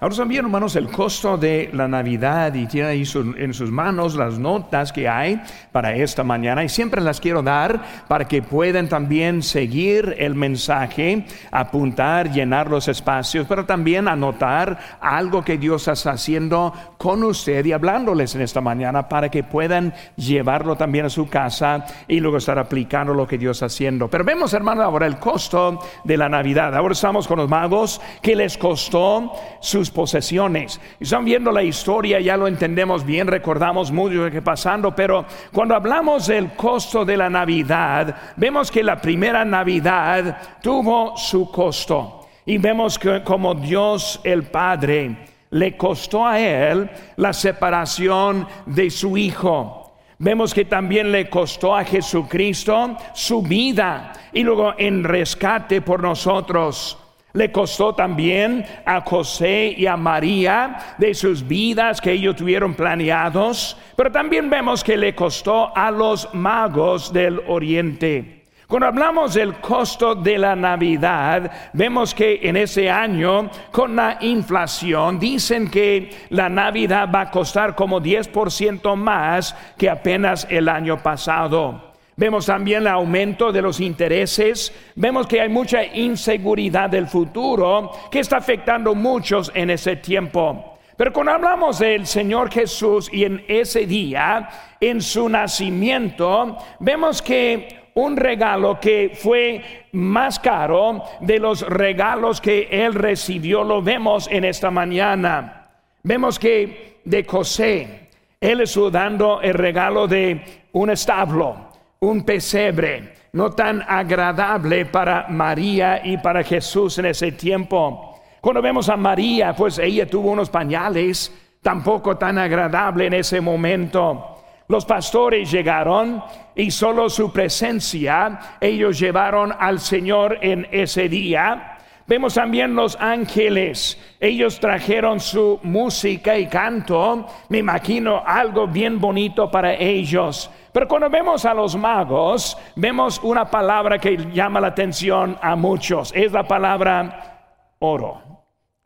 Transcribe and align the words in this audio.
Ahora 0.00 0.14
también, 0.14 0.44
hermanos, 0.44 0.76
el 0.76 0.88
costo 0.90 1.36
de 1.36 1.70
la 1.72 1.88
Navidad 1.88 2.54
y 2.54 2.66
tiene 2.66 2.88
ahí 2.88 3.04
en 3.36 3.52
sus 3.52 3.70
manos 3.72 4.14
las 4.14 4.38
notas 4.38 4.92
que 4.92 5.08
hay 5.08 5.42
para 5.72 5.96
esta 5.96 6.22
mañana 6.22 6.62
y 6.62 6.68
siempre 6.68 7.00
las 7.00 7.20
quiero 7.20 7.42
dar 7.42 7.82
para 8.06 8.28
que 8.28 8.40
puedan 8.40 8.88
también 8.88 9.42
seguir 9.42 10.14
el 10.18 10.36
mensaje, 10.36 11.26
apuntar, 11.50 12.30
llenar 12.30 12.70
los 12.70 12.86
espacios, 12.86 13.44
pero 13.48 13.66
también 13.66 14.06
anotar 14.06 14.78
algo 15.00 15.44
que 15.44 15.58
Dios 15.58 15.88
está 15.88 16.12
haciendo 16.12 16.72
con 16.96 17.24
usted 17.24 17.66
y 17.66 17.72
hablándoles 17.72 18.36
en 18.36 18.42
esta 18.42 18.60
mañana 18.60 19.08
para 19.08 19.28
que 19.28 19.42
puedan 19.42 19.92
llevarlo 20.14 20.76
también 20.76 21.06
a 21.06 21.10
su 21.10 21.28
casa 21.28 21.84
y 22.06 22.20
luego 22.20 22.36
estar 22.36 22.60
aplicando 22.60 23.14
lo 23.14 23.26
que 23.26 23.36
Dios 23.36 23.56
está 23.56 23.66
haciendo. 23.66 24.06
Pero 24.06 24.22
vemos, 24.22 24.54
hermanos, 24.54 24.84
ahora 24.84 25.06
el 25.08 25.18
costo 25.18 25.80
de 26.04 26.16
la 26.16 26.28
Navidad. 26.28 26.76
Ahora 26.76 26.92
estamos 26.92 27.26
con 27.26 27.38
los 27.38 27.48
magos 27.48 28.00
que 28.22 28.36
les 28.36 28.56
costó 28.56 29.32
sus 29.60 29.87
posesiones. 29.90 30.80
Y 31.00 31.04
están 31.04 31.24
viendo 31.24 31.52
la 31.52 31.62
historia, 31.62 32.20
ya 32.20 32.36
lo 32.36 32.46
entendemos 32.46 33.04
bien, 33.04 33.26
recordamos 33.26 33.90
mucho 33.90 34.24
lo 34.24 34.30
que 34.30 34.42
pasando, 34.42 34.94
pero 34.94 35.24
cuando 35.52 35.74
hablamos 35.74 36.26
del 36.26 36.52
costo 36.52 37.04
de 37.04 37.16
la 37.16 37.30
Navidad, 37.30 38.16
vemos 38.36 38.70
que 38.70 38.82
la 38.82 39.00
primera 39.00 39.44
Navidad 39.44 40.58
tuvo 40.62 41.16
su 41.16 41.50
costo. 41.50 42.26
Y 42.46 42.58
vemos 42.58 42.98
que 42.98 43.22
como 43.22 43.54
Dios 43.54 44.20
el 44.24 44.44
Padre 44.44 45.16
le 45.50 45.76
costó 45.76 46.26
a 46.26 46.38
él 46.40 46.90
la 47.16 47.32
separación 47.32 48.46
de 48.66 48.90
su 48.90 49.16
Hijo. 49.16 49.92
Vemos 50.18 50.52
que 50.52 50.64
también 50.64 51.12
le 51.12 51.30
costó 51.30 51.76
a 51.76 51.84
Jesucristo 51.84 52.96
su 53.14 53.42
vida 53.42 54.12
y 54.32 54.42
luego 54.42 54.74
en 54.76 55.04
rescate 55.04 55.80
por 55.80 56.02
nosotros. 56.02 56.98
Le 57.34 57.52
costó 57.52 57.94
también 57.94 58.64
a 58.86 59.02
José 59.02 59.74
y 59.76 59.86
a 59.86 59.96
María 59.96 60.94
de 60.96 61.12
sus 61.12 61.46
vidas 61.46 62.00
que 62.00 62.12
ellos 62.12 62.36
tuvieron 62.36 62.74
planeados, 62.74 63.76
pero 63.96 64.10
también 64.10 64.48
vemos 64.48 64.82
que 64.82 64.96
le 64.96 65.14
costó 65.14 65.76
a 65.76 65.90
los 65.90 66.32
magos 66.34 67.12
del 67.12 67.40
oriente. 67.46 68.38
Cuando 68.68 68.86
hablamos 68.86 69.32
del 69.32 69.54
costo 69.60 70.14
de 70.14 70.36
la 70.36 70.54
Navidad, 70.54 71.50
vemos 71.72 72.14
que 72.14 72.40
en 72.42 72.54
ese 72.56 72.90
año, 72.90 73.50
con 73.72 73.96
la 73.96 74.18
inflación, 74.20 75.18
dicen 75.18 75.70
que 75.70 76.10
la 76.28 76.50
Navidad 76.50 77.08
va 77.10 77.22
a 77.22 77.30
costar 77.30 77.74
como 77.74 77.98
10% 77.98 78.94
más 78.94 79.56
que 79.78 79.88
apenas 79.88 80.46
el 80.50 80.68
año 80.68 81.02
pasado. 81.02 81.87
Vemos 82.18 82.46
también 82.46 82.80
el 82.80 82.88
aumento 82.88 83.52
de 83.52 83.62
los 83.62 83.78
intereses. 83.78 84.74
Vemos 84.96 85.28
que 85.28 85.40
hay 85.40 85.48
mucha 85.48 85.84
inseguridad 85.84 86.90
del 86.90 87.06
futuro 87.06 87.92
que 88.10 88.18
está 88.18 88.38
afectando 88.38 88.92
muchos 88.96 89.52
en 89.54 89.70
ese 89.70 89.94
tiempo. 89.94 90.78
Pero 90.96 91.12
cuando 91.12 91.30
hablamos 91.30 91.78
del 91.78 92.08
Señor 92.08 92.50
Jesús 92.50 93.08
y 93.12 93.22
en 93.22 93.44
ese 93.46 93.86
día, 93.86 94.48
en 94.80 95.00
su 95.00 95.28
nacimiento, 95.28 96.58
vemos 96.80 97.22
que 97.22 97.92
un 97.94 98.16
regalo 98.16 98.80
que 98.80 99.12
fue 99.14 99.86
más 99.92 100.40
caro 100.40 101.04
de 101.20 101.38
los 101.38 101.60
regalos 101.60 102.40
que 102.40 102.66
él 102.68 102.94
recibió, 102.94 103.62
lo 103.62 103.80
vemos 103.80 104.26
en 104.28 104.44
esta 104.44 104.72
mañana. 104.72 105.68
Vemos 106.02 106.36
que 106.36 106.98
de 107.04 107.22
José, 107.22 108.08
él 108.40 108.60
estuvo 108.62 108.90
dando 108.90 109.40
el 109.40 109.54
regalo 109.54 110.08
de 110.08 110.42
un 110.72 110.90
establo 110.90 111.67
un 112.00 112.24
pesebre 112.24 113.14
no 113.32 113.50
tan 113.50 113.82
agradable 113.86 114.86
para 114.86 115.26
María 115.28 116.00
y 116.04 116.16
para 116.18 116.42
Jesús 116.42 116.98
en 116.98 117.06
ese 117.06 117.32
tiempo. 117.32 118.20
Cuando 118.40 118.62
vemos 118.62 118.88
a 118.88 118.96
María, 118.96 119.54
pues 119.54 119.78
ella 119.78 120.06
tuvo 120.06 120.30
unos 120.30 120.48
pañales 120.48 121.32
tampoco 121.60 122.16
tan 122.16 122.38
agradable 122.38 123.06
en 123.06 123.14
ese 123.14 123.40
momento. 123.40 124.36
Los 124.68 124.84
pastores 124.84 125.50
llegaron 125.50 126.22
y 126.54 126.70
solo 126.70 127.08
su 127.08 127.32
presencia 127.32 128.56
ellos 128.60 128.98
llevaron 128.98 129.52
al 129.58 129.80
Señor 129.80 130.38
en 130.42 130.68
ese 130.70 131.08
día. 131.08 131.77
Vemos 132.08 132.32
también 132.32 132.74
los 132.74 132.96
ángeles. 132.98 133.98
Ellos 134.18 134.58
trajeron 134.58 135.20
su 135.20 135.60
música 135.62 136.38
y 136.38 136.46
canto. 136.46 137.26
Me 137.50 137.58
imagino 137.58 138.22
algo 138.24 138.66
bien 138.66 138.98
bonito 138.98 139.50
para 139.50 139.74
ellos. 139.74 140.50
Pero 140.72 140.88
cuando 140.88 141.10
vemos 141.10 141.44
a 141.44 141.52
los 141.52 141.76
magos, 141.76 142.56
vemos 142.76 143.20
una 143.22 143.50
palabra 143.50 143.98
que 143.98 144.16
llama 144.32 144.58
la 144.58 144.68
atención 144.68 145.36
a 145.42 145.54
muchos. 145.54 146.10
Es 146.16 146.32
la 146.32 146.48
palabra 146.48 147.74
oro. 147.80 148.22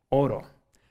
Oro. 0.09 0.43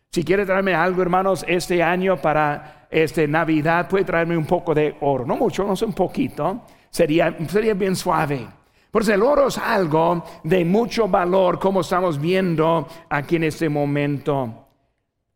Si 0.09 0.23
quiere 0.23 0.45
traerme 0.45 0.73
algo, 0.73 1.01
hermanos, 1.01 1.43
este 1.45 1.83
año 1.83 2.15
para 2.15 2.87
este 2.89 3.27
Navidad, 3.27 3.89
puede 3.89 4.05
traerme 4.05 4.37
un 4.37 4.45
poco 4.45 4.73
de 4.73 4.95
oro. 5.01 5.25
No 5.25 5.35
mucho, 5.35 5.65
no 5.65 5.75
sé, 5.75 5.83
un 5.83 5.93
poquito. 5.93 6.61
Sería, 6.89 7.35
sería 7.49 7.73
bien 7.73 7.95
suave. 7.97 8.47
Por 8.91 9.03
eso 9.03 9.13
el 9.13 9.23
oro 9.23 9.47
es 9.47 9.57
algo 9.57 10.23
de 10.43 10.65
mucho 10.65 11.07
valor, 11.07 11.57
como 11.57 11.79
estamos 11.79 12.19
viendo 12.19 12.87
aquí 13.09 13.37
en 13.37 13.45
este 13.45 13.69
momento. 13.69 14.67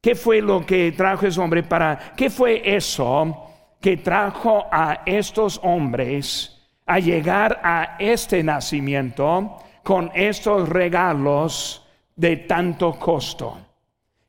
¿Qué 0.01 0.13
fue 0.13 0.41
lo 0.41 0.65
que 0.65 0.91
trajo 0.91 1.25
ese 1.25 1.39
hombre 1.39 1.63
para, 1.63 2.13
qué 2.17 2.29
fue 2.29 2.61
eso 2.75 3.45
que 3.79 3.97
trajo 3.97 4.65
a 4.69 5.03
estos 5.05 5.59
hombres 5.63 6.51
a 6.85 6.99
llegar 6.99 7.61
a 7.63 7.95
este 7.97 8.43
nacimiento 8.43 9.55
con 9.83 10.11
estos 10.13 10.67
regalos 10.67 11.87
de 12.13 12.35
tanto 12.37 12.99
costo? 12.99 13.57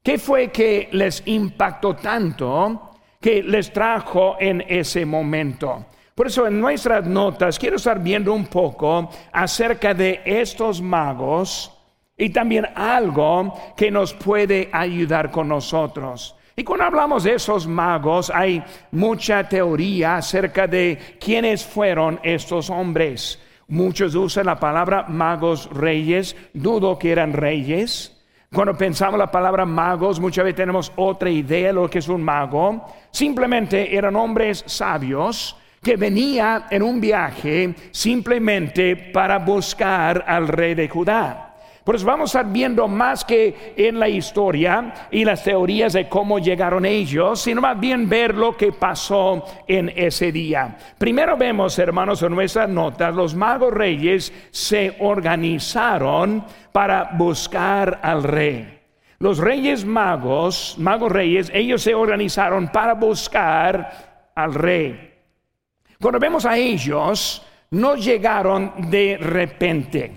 ¿Qué 0.04 0.18
fue 0.18 0.52
que 0.52 0.88
les 0.92 1.24
impactó 1.26 1.96
tanto 1.96 2.92
que 3.20 3.42
les 3.42 3.72
trajo 3.72 4.36
en 4.38 4.64
ese 4.68 5.04
momento? 5.04 5.84
Por 6.16 6.28
eso 6.28 6.46
en 6.46 6.58
nuestras 6.58 7.06
notas 7.06 7.58
quiero 7.58 7.76
estar 7.76 8.02
viendo 8.02 8.32
un 8.32 8.46
poco 8.46 9.10
acerca 9.30 9.92
de 9.92 10.22
estos 10.24 10.80
magos 10.80 11.70
y 12.16 12.30
también 12.30 12.66
algo 12.74 13.52
que 13.76 13.90
nos 13.90 14.14
puede 14.14 14.70
ayudar 14.72 15.30
con 15.30 15.48
nosotros. 15.48 16.34
Y 16.56 16.64
cuando 16.64 16.86
hablamos 16.86 17.24
de 17.24 17.34
esos 17.34 17.66
magos, 17.66 18.30
hay 18.34 18.64
mucha 18.92 19.46
teoría 19.46 20.16
acerca 20.16 20.66
de 20.66 21.18
quiénes 21.20 21.62
fueron 21.66 22.18
estos 22.22 22.70
hombres. 22.70 23.38
Muchos 23.68 24.14
usan 24.14 24.46
la 24.46 24.58
palabra 24.58 25.04
magos 25.08 25.68
reyes, 25.70 26.34
dudo 26.54 26.98
que 26.98 27.12
eran 27.12 27.34
reyes. 27.34 28.24
Cuando 28.50 28.74
pensamos 28.74 29.18
la 29.18 29.30
palabra 29.30 29.66
magos, 29.66 30.18
muchas 30.18 30.46
veces 30.46 30.56
tenemos 30.56 30.90
otra 30.96 31.28
idea 31.28 31.66
de 31.66 31.72
lo 31.74 31.90
que 31.90 31.98
es 31.98 32.08
un 32.08 32.22
mago. 32.22 32.86
Simplemente 33.10 33.94
eran 33.94 34.16
hombres 34.16 34.64
sabios 34.66 35.54
que 35.86 35.96
venía 35.96 36.66
en 36.68 36.82
un 36.82 37.00
viaje 37.00 37.72
simplemente 37.92 38.96
para 38.96 39.38
buscar 39.38 40.24
al 40.26 40.48
rey 40.48 40.74
de 40.74 40.88
Judá. 40.88 41.54
Por 41.84 41.94
eso 41.94 42.04
vamos 42.04 42.34
a 42.34 42.40
estar 42.40 42.52
viendo 42.52 42.88
más 42.88 43.24
que 43.24 43.72
en 43.76 44.00
la 44.00 44.08
historia 44.08 45.06
y 45.12 45.24
las 45.24 45.44
teorías 45.44 45.92
de 45.92 46.08
cómo 46.08 46.40
llegaron 46.40 46.84
ellos, 46.84 47.40
sino 47.40 47.60
más 47.60 47.78
bien 47.78 48.08
ver 48.08 48.34
lo 48.34 48.56
que 48.56 48.72
pasó 48.72 49.44
en 49.68 49.92
ese 49.94 50.32
día. 50.32 50.76
Primero 50.98 51.36
vemos, 51.36 51.78
hermanos, 51.78 52.20
en 52.20 52.34
nuestras 52.34 52.68
notas, 52.68 53.14
los 53.14 53.36
magos 53.36 53.72
reyes 53.72 54.32
se 54.50 54.96
organizaron 54.98 56.44
para 56.72 57.10
buscar 57.16 58.00
al 58.02 58.24
rey. 58.24 58.80
Los 59.20 59.38
reyes 59.38 59.84
magos, 59.84 60.74
magos 60.78 61.12
reyes, 61.12 61.48
ellos 61.54 61.80
se 61.80 61.94
organizaron 61.94 62.66
para 62.72 62.94
buscar 62.94 64.32
al 64.34 64.52
rey. 64.52 65.15
Cuando 66.00 66.18
vemos 66.18 66.44
a 66.44 66.56
ellos, 66.56 67.42
no 67.70 67.96
llegaron 67.96 68.90
de 68.90 69.16
repente. 69.18 70.12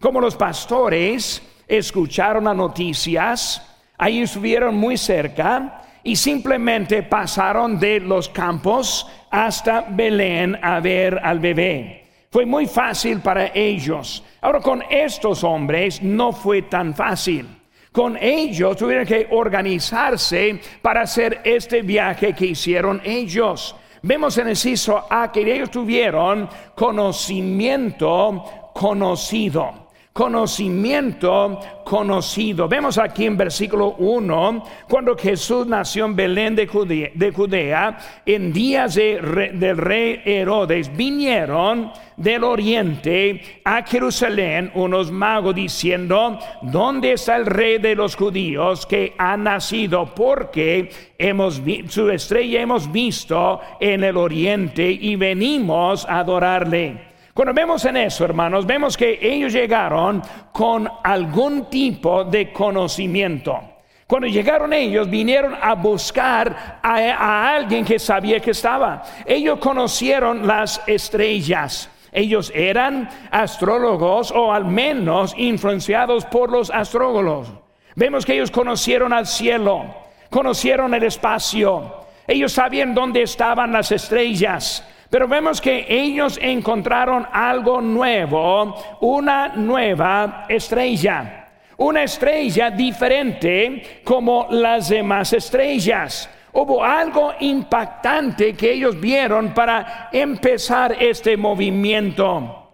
Como 0.00 0.20
los 0.20 0.36
pastores 0.36 1.42
escucharon 1.66 2.44
las 2.44 2.56
noticias, 2.56 3.76
ahí 3.96 4.20
estuvieron 4.20 4.76
muy 4.76 4.96
cerca 4.96 5.82
y 6.02 6.16
simplemente 6.16 7.02
pasaron 7.02 7.78
de 7.78 8.00
los 8.00 8.28
campos 8.28 9.06
hasta 9.30 9.86
Belén 9.88 10.58
a 10.62 10.80
ver 10.80 11.18
al 11.22 11.40
bebé. 11.40 12.04
Fue 12.30 12.44
muy 12.44 12.66
fácil 12.66 13.20
para 13.20 13.46
ellos. 13.54 14.22
Ahora 14.42 14.60
con 14.60 14.82
estos 14.90 15.42
hombres 15.42 16.02
no 16.02 16.32
fue 16.32 16.62
tan 16.62 16.94
fácil. 16.94 17.46
Con 17.90 18.18
ellos 18.20 18.76
tuvieron 18.76 19.06
que 19.06 19.28
organizarse 19.30 20.60
para 20.82 21.02
hacer 21.02 21.40
este 21.44 21.80
viaje 21.82 22.34
que 22.34 22.46
hicieron 22.46 23.00
ellos. 23.04 23.76
Vemos 24.06 24.36
en 24.36 24.48
el 24.48 24.56
ciso 24.56 25.06
A 25.08 25.32
que 25.32 25.40
ellos 25.40 25.70
tuvieron 25.70 26.46
conocimiento 26.74 28.44
conocido. 28.74 29.83
Conocimiento 30.14 31.58
conocido. 31.84 32.68
Vemos 32.68 32.98
aquí 32.98 33.26
en 33.26 33.36
versículo 33.36 33.96
1, 33.98 34.64
cuando 34.88 35.16
Jesús 35.16 35.66
nació 35.66 36.04
en 36.04 36.14
Belén 36.14 36.54
de 36.54 36.68
Judea, 36.68 37.98
en 38.24 38.52
días 38.52 38.94
del 38.94 39.76
rey 39.76 40.22
Herodes, 40.24 40.96
vinieron 40.96 41.90
del 42.16 42.44
oriente 42.44 43.60
a 43.64 43.82
Jerusalén 43.82 44.70
unos 44.74 45.10
magos 45.10 45.56
diciendo, 45.56 46.38
¿dónde 46.62 47.14
está 47.14 47.34
el 47.34 47.46
rey 47.46 47.78
de 47.78 47.96
los 47.96 48.14
judíos 48.14 48.86
que 48.86 49.14
ha 49.18 49.36
nacido? 49.36 50.14
Porque 50.14 50.90
hemos 51.18 51.60
su 51.88 52.08
estrella 52.08 52.62
hemos 52.62 52.90
visto 52.92 53.60
en 53.80 54.04
el 54.04 54.16
oriente 54.16 54.88
y 54.92 55.16
venimos 55.16 56.06
a 56.06 56.20
adorarle. 56.20 57.13
Cuando 57.34 57.52
vemos 57.52 57.84
en 57.84 57.96
eso, 57.96 58.24
hermanos, 58.24 58.64
vemos 58.64 58.96
que 58.96 59.18
ellos 59.20 59.52
llegaron 59.52 60.22
con 60.52 60.88
algún 61.02 61.68
tipo 61.68 62.22
de 62.22 62.52
conocimiento. 62.52 63.58
Cuando 64.06 64.28
llegaron 64.28 64.72
ellos, 64.72 65.10
vinieron 65.10 65.56
a 65.60 65.74
buscar 65.74 66.78
a, 66.80 67.54
alguien 67.56 67.84
que 67.84 67.98
sabía 67.98 68.38
que 68.38 68.52
estaba. 68.52 69.02
Ellos 69.26 69.58
conocieron 69.58 70.46
las 70.46 70.80
estrellas. 70.86 71.90
Ellos 72.12 72.52
eran 72.54 73.08
astrólogos 73.32 74.30
o 74.30 74.52
al 74.52 74.66
menos 74.66 75.34
influenciados 75.36 76.24
por 76.26 76.52
los 76.52 76.70
astrólogos. 76.70 77.52
Vemos 77.96 78.24
que 78.24 78.34
ellos 78.34 78.52
conocieron 78.52 79.12
al 79.12 79.26
cielo, 79.26 79.92
conocieron 80.30 80.94
el 80.94 81.02
espacio. 81.02 82.04
Ellos 82.28 82.52
sabían 82.52 82.94
dónde 82.94 83.22
estaban 83.22 83.72
las 83.72 83.90
estrellas. 83.90 84.84
Pero 85.14 85.28
vemos 85.28 85.60
que 85.60 85.86
ellos 85.88 86.40
encontraron 86.42 87.24
algo 87.30 87.80
nuevo, 87.80 88.74
una 89.00 89.46
nueva 89.54 90.44
estrella, 90.48 91.50
una 91.76 92.02
estrella 92.02 92.72
diferente 92.72 94.00
como 94.02 94.48
las 94.50 94.88
demás 94.88 95.32
estrellas. 95.32 96.28
Hubo 96.52 96.82
algo 96.82 97.32
impactante 97.38 98.54
que 98.54 98.72
ellos 98.72 99.00
vieron 99.00 99.54
para 99.54 100.08
empezar 100.10 100.96
este 100.98 101.36
movimiento. 101.36 102.72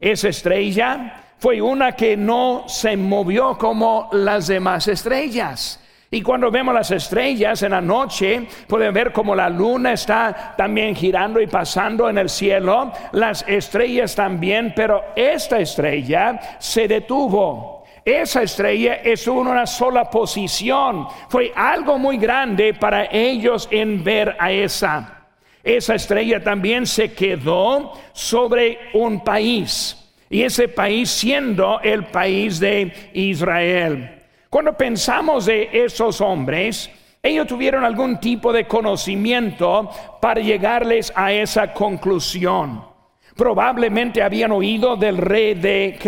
Esa 0.00 0.30
estrella 0.30 1.34
fue 1.36 1.60
una 1.60 1.92
que 1.92 2.16
no 2.16 2.64
se 2.68 2.96
movió 2.96 3.58
como 3.58 4.08
las 4.12 4.46
demás 4.46 4.88
estrellas. 4.88 5.81
Y 6.14 6.20
cuando 6.20 6.50
vemos 6.50 6.74
las 6.74 6.90
estrellas 6.90 7.62
en 7.62 7.70
la 7.70 7.80
noche, 7.80 8.46
pueden 8.66 8.92
ver 8.92 9.12
como 9.12 9.34
la 9.34 9.48
luna 9.48 9.94
está 9.94 10.52
también 10.58 10.94
girando 10.94 11.40
y 11.40 11.46
pasando 11.46 12.06
en 12.06 12.18
el 12.18 12.28
cielo, 12.28 12.92
las 13.12 13.42
estrellas 13.48 14.14
también, 14.14 14.74
pero 14.76 15.02
esta 15.16 15.58
estrella 15.58 16.38
se 16.58 16.86
detuvo. 16.86 17.84
Esa 18.04 18.42
estrella 18.42 18.96
es 18.96 19.26
una 19.26 19.66
sola 19.66 20.10
posición. 20.10 21.08
Fue 21.30 21.50
algo 21.56 21.98
muy 21.98 22.18
grande 22.18 22.74
para 22.74 23.06
ellos 23.06 23.66
en 23.70 24.04
ver 24.04 24.36
a 24.38 24.52
esa. 24.52 25.28
Esa 25.64 25.94
estrella 25.94 26.44
también 26.44 26.86
se 26.86 27.14
quedó 27.14 27.94
sobre 28.12 28.90
un 28.92 29.24
país. 29.24 29.96
Y 30.28 30.42
ese 30.42 30.68
país 30.68 31.08
siendo 31.08 31.80
el 31.80 32.04
país 32.04 32.60
de 32.60 32.92
Israel. 33.14 34.21
Cuando 34.52 34.74
pensamos 34.74 35.46
de 35.46 35.70
esos 35.72 36.20
hombres, 36.20 36.90
ellos 37.22 37.46
tuvieron 37.46 37.84
algún 37.84 38.20
tipo 38.20 38.52
de 38.52 38.66
conocimiento 38.66 39.88
para 40.20 40.42
llegarles 40.42 41.10
a 41.16 41.32
esa 41.32 41.72
conclusión. 41.72 42.84
Probablemente 43.34 44.22
habían 44.22 44.52
oído 44.52 44.94
del 44.96 45.16
rey 45.16 45.54
de, 45.54 45.98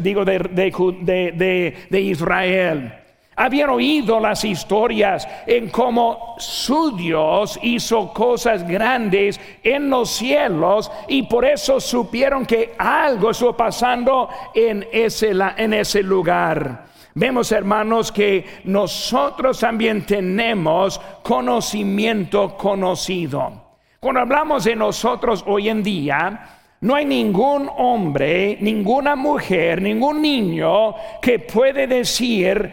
digo, 0.00 0.22
de, 0.22 1.76
de, 1.88 2.00
Israel. 2.02 2.92
Habían 3.36 3.70
oído 3.70 4.20
las 4.20 4.44
historias 4.44 5.26
en 5.46 5.70
cómo 5.70 6.34
su 6.36 6.94
Dios 6.94 7.58
hizo 7.62 8.12
cosas 8.12 8.68
grandes 8.68 9.40
en 9.62 9.88
los 9.88 10.10
cielos 10.10 10.92
y 11.08 11.22
por 11.22 11.46
eso 11.46 11.80
supieron 11.80 12.44
que 12.44 12.74
algo 12.76 13.30
estuvo 13.30 13.56
pasando 13.56 14.28
en 14.54 14.86
ese, 14.92 15.30
en 15.56 15.72
ese 15.72 16.02
lugar. 16.02 16.92
Vemos, 17.14 17.52
hermanos, 17.52 18.10
que 18.10 18.44
nosotros 18.64 19.60
también 19.60 20.04
tenemos 20.04 21.00
conocimiento 21.22 22.56
conocido. 22.56 23.76
Cuando 24.00 24.20
hablamos 24.20 24.64
de 24.64 24.74
nosotros 24.74 25.44
hoy 25.46 25.68
en 25.68 25.82
día, 25.82 26.58
no 26.80 26.96
hay 26.96 27.04
ningún 27.04 27.70
hombre, 27.78 28.58
ninguna 28.60 29.14
mujer, 29.14 29.80
ningún 29.80 30.20
niño 30.20 30.94
que 31.22 31.38
puede 31.38 31.86
decir 31.86 32.70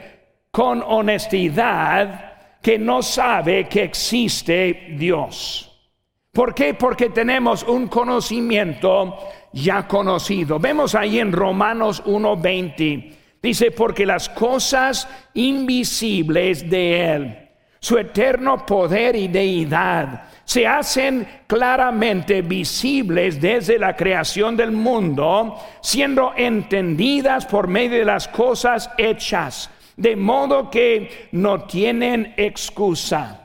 con 0.50 0.84
honestidad 0.86 2.60
que 2.62 2.80
no 2.80 3.04
sabe 3.04 3.70
que 3.70 3.84
existe 3.84 4.96
Dios. 4.98 5.68
¿Por 6.32 6.56
qué? 6.56 6.74
Porque 6.74 7.10
tenemos 7.10 7.64
un 7.64 7.88
conocimiento 7.88 9.20
ya 9.54 9.88
conocido. 9.88 10.60
Vemos 10.60 10.96
ahí 10.96 11.20
en 11.20 11.32
Romanos 11.32 12.02
1:20 12.06 13.21
Dice, 13.42 13.72
porque 13.72 14.06
las 14.06 14.30
cosas 14.30 15.08
invisibles 15.34 16.70
de 16.70 17.14
Él, 17.14 17.50
su 17.80 17.98
eterno 17.98 18.64
poder 18.66 19.16
y 19.16 19.28
deidad, 19.28 20.26
se 20.46 20.68
hacen 20.68 21.28
claramente 21.48 22.44
visibles 22.44 23.42
desde 23.42 23.80
la 23.80 23.96
creación 23.96 24.56
del 24.56 24.72
mundo, 24.72 25.58
siendo 25.82 26.34
entendidas 26.38 27.48
por 27.48 27.68
medio 27.68 27.98
de 27.98 28.06
las 28.06 28.28
cosas 28.28 28.92
hechas, 28.98 29.72
de 29.98 30.16
modo 30.16 30.70
que 30.70 31.30
no 31.32 31.64
tienen 31.64 32.36
excusa. 32.38 33.41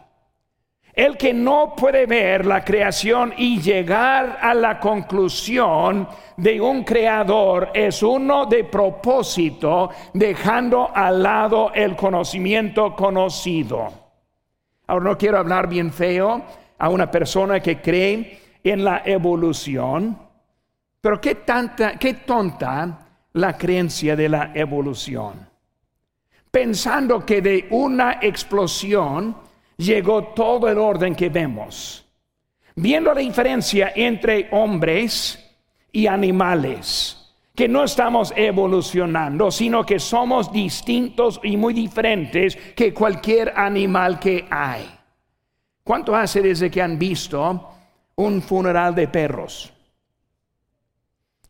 El 0.97 1.19
que 1.19 1.35
no 1.35 1.75
puede 1.77 2.07
ver 2.07 2.47
la 2.47 2.65
creación 2.65 3.35
y 3.37 3.61
llegar 3.61 4.39
a 4.41 4.55
la 4.55 4.81
conclusión 4.81 6.09
de 6.39 6.59
un 6.59 6.85
creador 6.85 7.69
es 7.75 8.03
uno 8.03 8.47
de 8.47 8.65
propósito, 8.65 9.91
dejando 10.15 10.91
al 10.95 11.23
lado 11.23 11.71
el 11.75 11.95
conocimiento 11.95 12.97
conocido. 12.97 13.93
Ahora 14.87 15.05
no 15.11 15.19
quiero 15.19 15.37
hablar 15.37 15.69
bien 15.69 15.93
feo 15.93 16.43
a 16.79 16.89
una 16.89 17.11
persona 17.11 17.61
que 17.61 17.83
cree 17.83 18.41
en 18.65 18.83
la 18.83 19.03
evolución, 19.05 20.19
pero 20.99 21.21
qué 21.21 21.35
tanta, 21.35 21.99
qué 21.99 22.15
tonta 22.15 23.01
la 23.35 23.59
creencia 23.59 24.17
de 24.17 24.31
la 24.31 24.51
evolución. 24.55 25.47
Pensando 26.51 27.27
que 27.27 27.43
de 27.43 27.67
una 27.69 28.13
explosión 28.23 29.45
llegó 29.77 30.25
todo 30.29 30.69
el 30.69 30.79
orden 30.79 31.15
que 31.15 31.29
vemos. 31.29 32.05
Viendo 32.75 33.13
la 33.15 33.21
diferencia 33.21 33.93
entre 33.95 34.49
hombres 34.53 35.43
y 35.93 36.07
animales, 36.07 37.35
que 37.55 37.69
no 37.69 37.85
estamos 37.85 38.35
evolucionando, 38.37 39.51
sino 39.51 39.85
que 39.85 39.99
somos 39.99 40.53
distintos 40.53 41.41
y 41.43 41.57
muy 41.57 41.73
diferentes 41.73 42.55
que 42.77 42.93
cualquier 42.93 43.55
animal 43.57 44.19
que 44.19 44.47
hay. 44.51 44.87
¿Cuánto 45.83 46.15
hace 46.15 46.43
desde 46.43 46.71
que 46.71 46.83
han 46.83 46.99
visto 46.99 47.71
un 48.17 48.43
funeral 48.43 48.95
de 48.95 49.09
perros? 49.09 49.73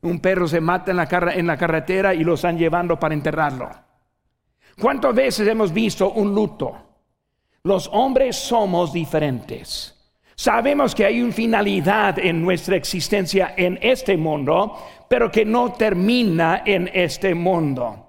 Un 0.03 0.21
perro 0.21 0.47
se 0.47 0.61
mata 0.61 0.93
en 0.93 0.99
la, 0.99 1.09
en 1.35 1.47
la 1.47 1.57
carretera 1.57 2.15
y 2.15 2.23
lo 2.23 2.35
están 2.35 2.57
llevando 2.57 3.01
para 3.01 3.15
enterrarlo. 3.15 3.69
¿Cuántas 4.79 5.13
veces 5.13 5.49
hemos 5.49 5.73
visto 5.73 6.13
un 6.13 6.33
luto? 6.33 6.86
Los 7.67 7.91
hombres 7.93 8.37
somos 8.37 8.93
diferentes. 8.93 9.93
Sabemos 10.37 10.95
que 10.95 11.05
hay 11.05 11.21
una 11.21 11.33
finalidad 11.33 12.17
en 12.17 12.41
nuestra 12.41 12.77
existencia 12.77 13.55
en 13.57 13.77
este 13.83 14.17
mundo, 14.17 14.79
pero 15.09 15.33
que 15.33 15.45
no 15.45 15.73
termina 15.73 16.63
en 16.65 16.89
este 16.95 17.35
mundo. 17.35 18.06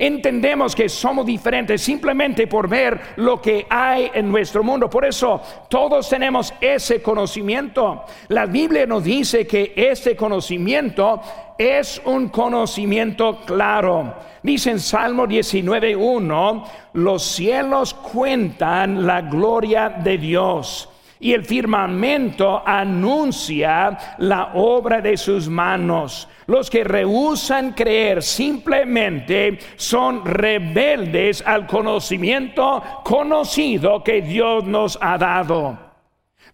Entendemos 0.00 0.76
que 0.76 0.88
somos 0.88 1.26
diferentes 1.26 1.82
simplemente 1.82 2.46
por 2.46 2.68
ver 2.68 3.00
lo 3.16 3.42
que 3.42 3.66
hay 3.68 4.08
en 4.14 4.30
nuestro 4.30 4.62
mundo. 4.62 4.88
Por 4.88 5.04
eso 5.04 5.42
todos 5.68 6.08
tenemos 6.08 6.54
ese 6.60 7.02
conocimiento. 7.02 8.04
La 8.28 8.46
Biblia 8.46 8.86
nos 8.86 9.02
dice 9.02 9.44
que 9.44 9.72
ese 9.74 10.14
conocimiento 10.14 11.20
es 11.58 12.00
un 12.04 12.28
conocimiento 12.28 13.40
claro. 13.44 14.14
Dice 14.40 14.70
en 14.70 14.78
Salmo 14.78 15.26
19.1, 15.26 16.64
los 16.92 17.22
cielos 17.24 17.92
cuentan 17.92 19.04
la 19.04 19.22
gloria 19.22 19.88
de 19.88 20.16
Dios 20.16 20.88
y 21.20 21.32
el 21.32 21.44
firmamento 21.44 22.62
anuncia 22.64 23.98
la 24.18 24.52
obra 24.54 25.00
de 25.00 25.16
sus 25.16 25.48
manos. 25.48 26.28
Los 26.48 26.70
que 26.70 26.82
rehusan 26.82 27.72
creer 27.72 28.22
simplemente 28.22 29.58
son 29.76 30.24
rebeldes 30.24 31.42
al 31.46 31.66
conocimiento 31.66 32.82
conocido 33.04 34.02
que 34.02 34.22
Dios 34.22 34.64
nos 34.64 34.98
ha 34.98 35.18
dado. 35.18 35.78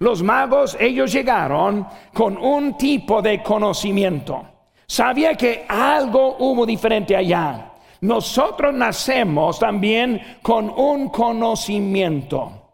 Los 0.01 0.21
magos, 0.21 0.77
ellos 0.81 1.13
llegaron 1.13 1.87
con 2.13 2.37
un 2.37 2.77
tipo 2.77 3.23
de 3.23 3.41
conocimiento. 3.41 4.45
Sabía 4.85 5.37
que 5.37 5.65
algo 5.69 6.39
hubo 6.41 6.67
diferente 6.67 7.15
allá. 7.15 7.71
Nosotros 8.01 8.75
nacemos 8.75 9.61
también 9.61 10.21
con 10.43 10.71
un 10.71 11.09
conocimiento. 11.09 12.73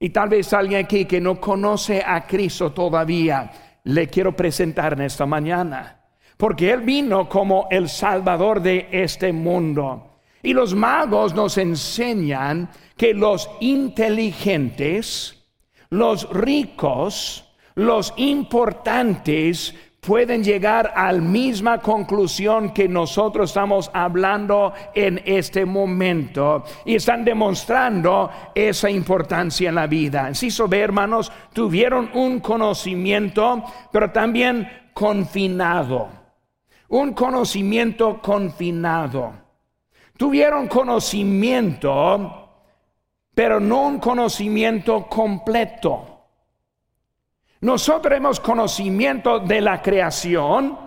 Y 0.00 0.08
tal 0.08 0.30
vez 0.30 0.50
alguien 0.54 0.86
aquí 0.86 1.04
que 1.04 1.20
no 1.20 1.38
conoce 1.38 2.02
a 2.02 2.26
Cristo 2.26 2.72
todavía, 2.72 3.50
le 3.84 4.08
quiero 4.08 4.34
presentar 4.34 4.94
en 4.94 5.02
esta 5.02 5.26
mañana. 5.26 5.98
Porque 6.42 6.72
Él 6.72 6.80
vino 6.80 7.28
como 7.28 7.68
el 7.70 7.88
Salvador 7.88 8.60
de 8.60 8.88
este 8.90 9.32
mundo. 9.32 10.18
Y 10.42 10.52
los 10.52 10.74
magos 10.74 11.36
nos 11.36 11.56
enseñan 11.56 12.68
que 12.96 13.14
los 13.14 13.48
inteligentes, 13.60 15.40
los 15.90 16.28
ricos, 16.30 17.48
los 17.76 18.12
importantes 18.16 19.72
pueden 20.00 20.42
llegar 20.42 20.92
a 20.96 21.12
la 21.12 21.20
misma 21.20 21.78
conclusión 21.78 22.70
que 22.70 22.88
nosotros 22.88 23.50
estamos 23.50 23.88
hablando 23.94 24.72
en 24.96 25.22
este 25.24 25.64
momento 25.64 26.64
y 26.84 26.96
están 26.96 27.24
demostrando 27.24 28.28
esa 28.52 28.90
importancia 28.90 29.68
en 29.68 29.76
la 29.76 29.86
vida. 29.86 30.34
Sí, 30.34 30.48
ve, 30.68 30.80
hermanos, 30.80 31.30
tuvieron 31.52 32.10
un 32.14 32.40
conocimiento, 32.40 33.62
pero 33.92 34.10
también 34.10 34.68
confinado. 34.92 36.21
Un 36.92 37.14
conocimiento 37.14 38.20
confinado. 38.20 39.32
Tuvieron 40.14 40.68
conocimiento, 40.68 42.50
pero 43.34 43.58
no 43.58 43.86
un 43.86 43.98
conocimiento 43.98 45.06
completo. 45.08 46.26
Nosotros 47.62 48.02
tenemos 48.02 48.40
conocimiento 48.40 49.38
de 49.38 49.62
la 49.62 49.80
creación, 49.80 50.78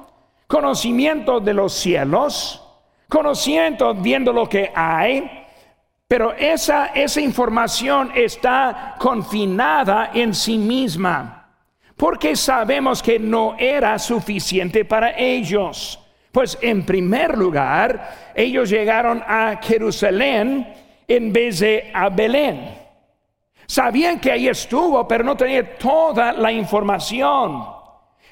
conocimiento 0.46 1.40
de 1.40 1.56
los 1.56 1.74
cielos, 1.74 2.64
conocimiento 3.10 3.96
viendo 3.96 4.32
lo 4.32 4.48
que 4.48 4.72
hay, 4.76 5.48
pero 6.08 6.34
esa, 6.34 6.88
esa 6.88 7.20
información 7.20 8.12
está 8.14 8.94
confinada 9.00 10.12
en 10.14 10.36
sí 10.36 10.60
misma, 10.60 11.35
porque 11.96 12.36
sabemos 12.36 13.02
que 13.02 13.20
no 13.20 13.56
era 13.58 13.98
suficiente 13.98 14.86
para 14.86 15.18
ellos. 15.18 16.00
Pues 16.32 16.58
en 16.62 16.86
primer 16.86 17.38
lugar, 17.38 18.34
ellos 18.36 18.70
llegaron 18.70 19.24
a 19.26 19.60
Jerusalén 19.62 20.74
en 21.08 21.32
vez 21.32 21.60
de 21.60 21.92
a 21.94 22.10
Belén. 22.10 22.78
Sabían 23.68 24.20
que 24.20 24.32
ahí 24.32 24.48
estuvo, 24.48 25.08
pero 25.08 25.24
no 25.24 25.38
tenían 25.38 25.70
toda 25.80 26.34
la 26.34 26.52
información. 26.52 27.66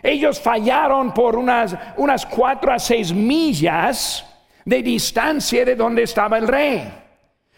Ellos 0.01 0.39
fallaron 0.39 1.13
por 1.13 1.37
unas, 1.37 1.75
unas 1.95 2.25
cuatro 2.25 2.73
a 2.73 2.77
seis 2.77 3.13
millas 3.13 4.25
de 4.65 4.83
distancia 4.83 5.63
de 5.63 5.75
donde 5.75 6.03
estaba 6.03 6.37
el 6.37 6.47
rey. 6.47 6.83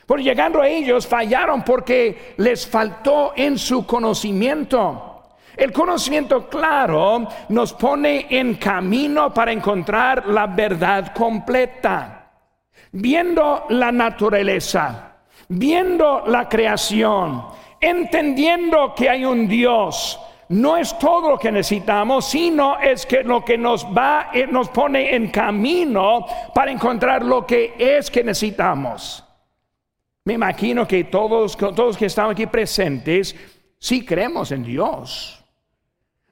Por 0.05 0.21
llegando 0.21 0.61
a 0.61 0.67
ellos 0.67 1.07
fallaron 1.07 1.63
porque 1.63 2.35
les 2.37 2.67
faltó 2.67 3.33
en 3.35 3.57
su 3.57 3.85
conocimiento. 3.87 5.14
El 5.55 5.71
conocimiento 5.71 6.49
claro 6.49 7.27
nos 7.49 7.73
pone 7.73 8.27
en 8.29 8.55
camino 8.55 9.33
para 9.33 9.51
encontrar 9.51 10.27
la 10.27 10.47
verdad 10.47 11.13
completa. 11.13 12.31
Viendo 12.91 13.65
la 13.69 13.91
naturaleza, 13.91 15.17
viendo 15.49 16.23
la 16.27 16.47
creación, 16.49 17.45
entendiendo 17.79 18.93
que 18.95 19.09
hay 19.09 19.25
un 19.25 19.47
Dios, 19.47 20.19
no 20.49 20.77
es 20.77 20.97
todo 20.99 21.31
lo 21.31 21.37
que 21.37 21.51
necesitamos, 21.51 22.25
sino 22.25 22.79
es 22.79 23.05
que 23.05 23.23
lo 23.23 23.43
que 23.43 23.57
nos 23.57 23.85
va, 23.85 24.29
eh, 24.33 24.47
nos 24.47 24.69
pone 24.69 25.15
en 25.15 25.29
camino 25.29 26.25
para 26.53 26.71
encontrar 26.71 27.23
lo 27.23 27.45
que 27.45 27.73
es 27.77 28.11
que 28.11 28.23
necesitamos. 28.23 29.23
Me 30.25 30.33
imagino 30.33 30.87
que 30.87 31.05
todos, 31.05 31.57
todos 31.57 31.97
que 31.97 32.07
estamos 32.07 32.33
aquí 32.33 32.45
presentes, 32.47 33.35
sí 33.77 34.05
creemos 34.05 34.51
en 34.51 34.63
Dios. 34.63 35.44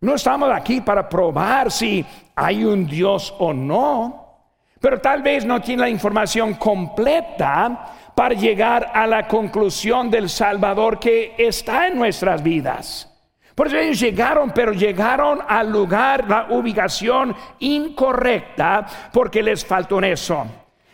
No 0.03 0.15
estamos 0.15 0.51
aquí 0.51 0.81
para 0.81 1.07
probar 1.07 1.72
si 1.72 2.05
hay 2.36 2.65
un 2.65 2.86
Dios 2.86 3.33
o 3.39 3.53
no, 3.53 4.41
pero 4.81 5.00
tal 5.00 5.22
vez 5.22 5.45
no 5.45 5.62
tiene 5.62 5.83
la 5.83 5.89
información 5.89 6.55
completa 6.55 8.12
para 8.13 8.36
llegar 8.36 8.91
a 8.93 9.07
la 9.07 9.25
conclusión 9.25 10.12
del 10.12 10.27
Salvador 10.27 11.00
que 11.00 11.36
está 11.38 11.88
en 11.88 11.98
nuestras 11.98 12.43
vidas. 12.43 13.10
Por 13.55 13.67
eso 13.67 13.77
ellos 13.77 13.98
llegaron, 13.98 14.51
pero 14.51 14.74
llegaron 14.74 15.39
al 15.48 15.72
lugar, 15.72 16.29
la 16.29 16.48
ubicación 16.50 17.33
incorrecta, 17.60 18.86
porque 19.13 19.41
les 19.41 19.65
faltó 19.65 20.00
en 20.00 20.03
eso. 20.03 20.45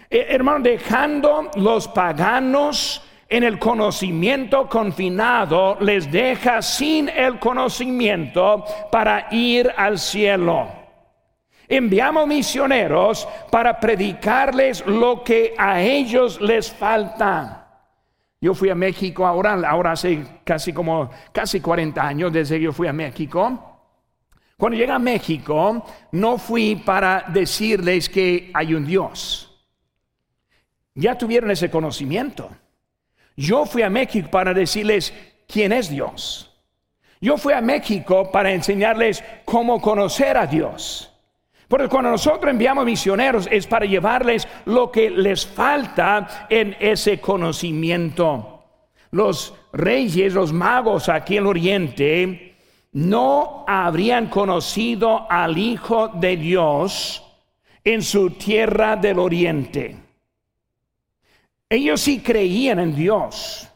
Eh, 0.08 0.28
hermano, 0.30 0.60
dejando 0.60 1.50
los 1.56 1.88
paganos 1.88 3.02
en 3.30 3.44
el 3.44 3.60
conocimiento 3.60 4.68
confinado, 4.68 5.78
les 5.80 6.12
deja 6.12 6.64
sin 6.64 7.08
el 7.10 7.38
conocimiento 7.40 8.66
para 8.92 9.28
ir 9.32 9.72
al 9.78 10.00
cielo. 10.00 10.68
Enviamos 11.68 12.26
misioneros 12.28 13.28
para 13.52 13.80
predicarles 13.80 14.84
lo 14.88 15.24
que 15.24 15.54
a 15.56 15.80
ellos 15.80 16.42
les 16.42 16.72
falta. 16.72 17.68
Yo 18.42 18.56
fui 18.56 18.72
a 18.72 18.76
México 18.76 19.28
ahora, 19.28 19.54
ahora 19.70 19.92
hace 19.92 20.26
casi 20.44 20.74
como 20.74 21.12
casi 21.32 21.62
40 21.62 22.02
años 22.02 22.34
desde 22.34 22.58
que 22.58 22.64
yo 22.64 22.74
fui 22.74 22.88
a 22.88 22.94
México. 22.94 23.66
Cuando 24.58 24.78
llegué 24.78 24.92
a 24.92 25.00
México, 25.00 25.86
no 26.14 26.38
fui 26.40 26.76
para 26.78 27.26
decirles 27.28 28.10
que 28.10 28.50
hay 28.54 28.74
un 28.74 28.86
Dios. 28.86 29.46
Ya 30.96 31.16
tuvieron 31.16 31.52
ese 31.52 31.70
conocimiento. 31.70 32.50
Yo 33.40 33.66
fui 33.66 33.84
a 33.84 33.90
México 33.90 34.30
para 34.30 34.54
decirles 34.54 35.14
quién 35.48 35.72
es 35.72 35.90
Dios. 35.90 36.54
Yo 37.22 37.38
fui 37.38 37.54
a 37.54 37.62
México 37.62 38.30
para 38.34 38.52
enseñarles 38.52 39.24
cómo 39.46 39.80
conocer 39.80 40.36
a 40.36 40.46
Dios. 40.46 41.10
Porque 41.70 41.88
cuando 41.88 42.12
nosotros 42.12 42.52
enviamos 42.52 42.84
misioneros 42.84 43.48
es 43.50 43.66
para 43.66 43.86
llevarles 43.86 44.46
lo 44.66 44.92
que 44.92 45.10
les 45.10 45.48
falta 45.48 46.48
en 46.50 46.76
ese 46.82 47.22
conocimiento. 47.22 48.66
Los 49.12 49.54
reyes, 49.72 50.34
los 50.34 50.52
magos 50.52 51.08
aquí 51.08 51.38
en 51.38 51.44
el 51.44 51.48
oriente, 51.48 52.56
no 52.92 53.64
habrían 53.66 54.28
conocido 54.28 55.32
al 55.32 55.58
Hijo 55.58 56.10
de 56.10 56.36
Dios 56.36 57.24
en 57.86 58.02
su 58.02 58.32
tierra 58.32 58.98
del 58.98 59.18
oriente. 59.18 60.09
Ellos 61.70 62.02
sí 62.02 62.20
creían 62.20 62.80
en 62.80 62.96
Dios, 62.96 63.70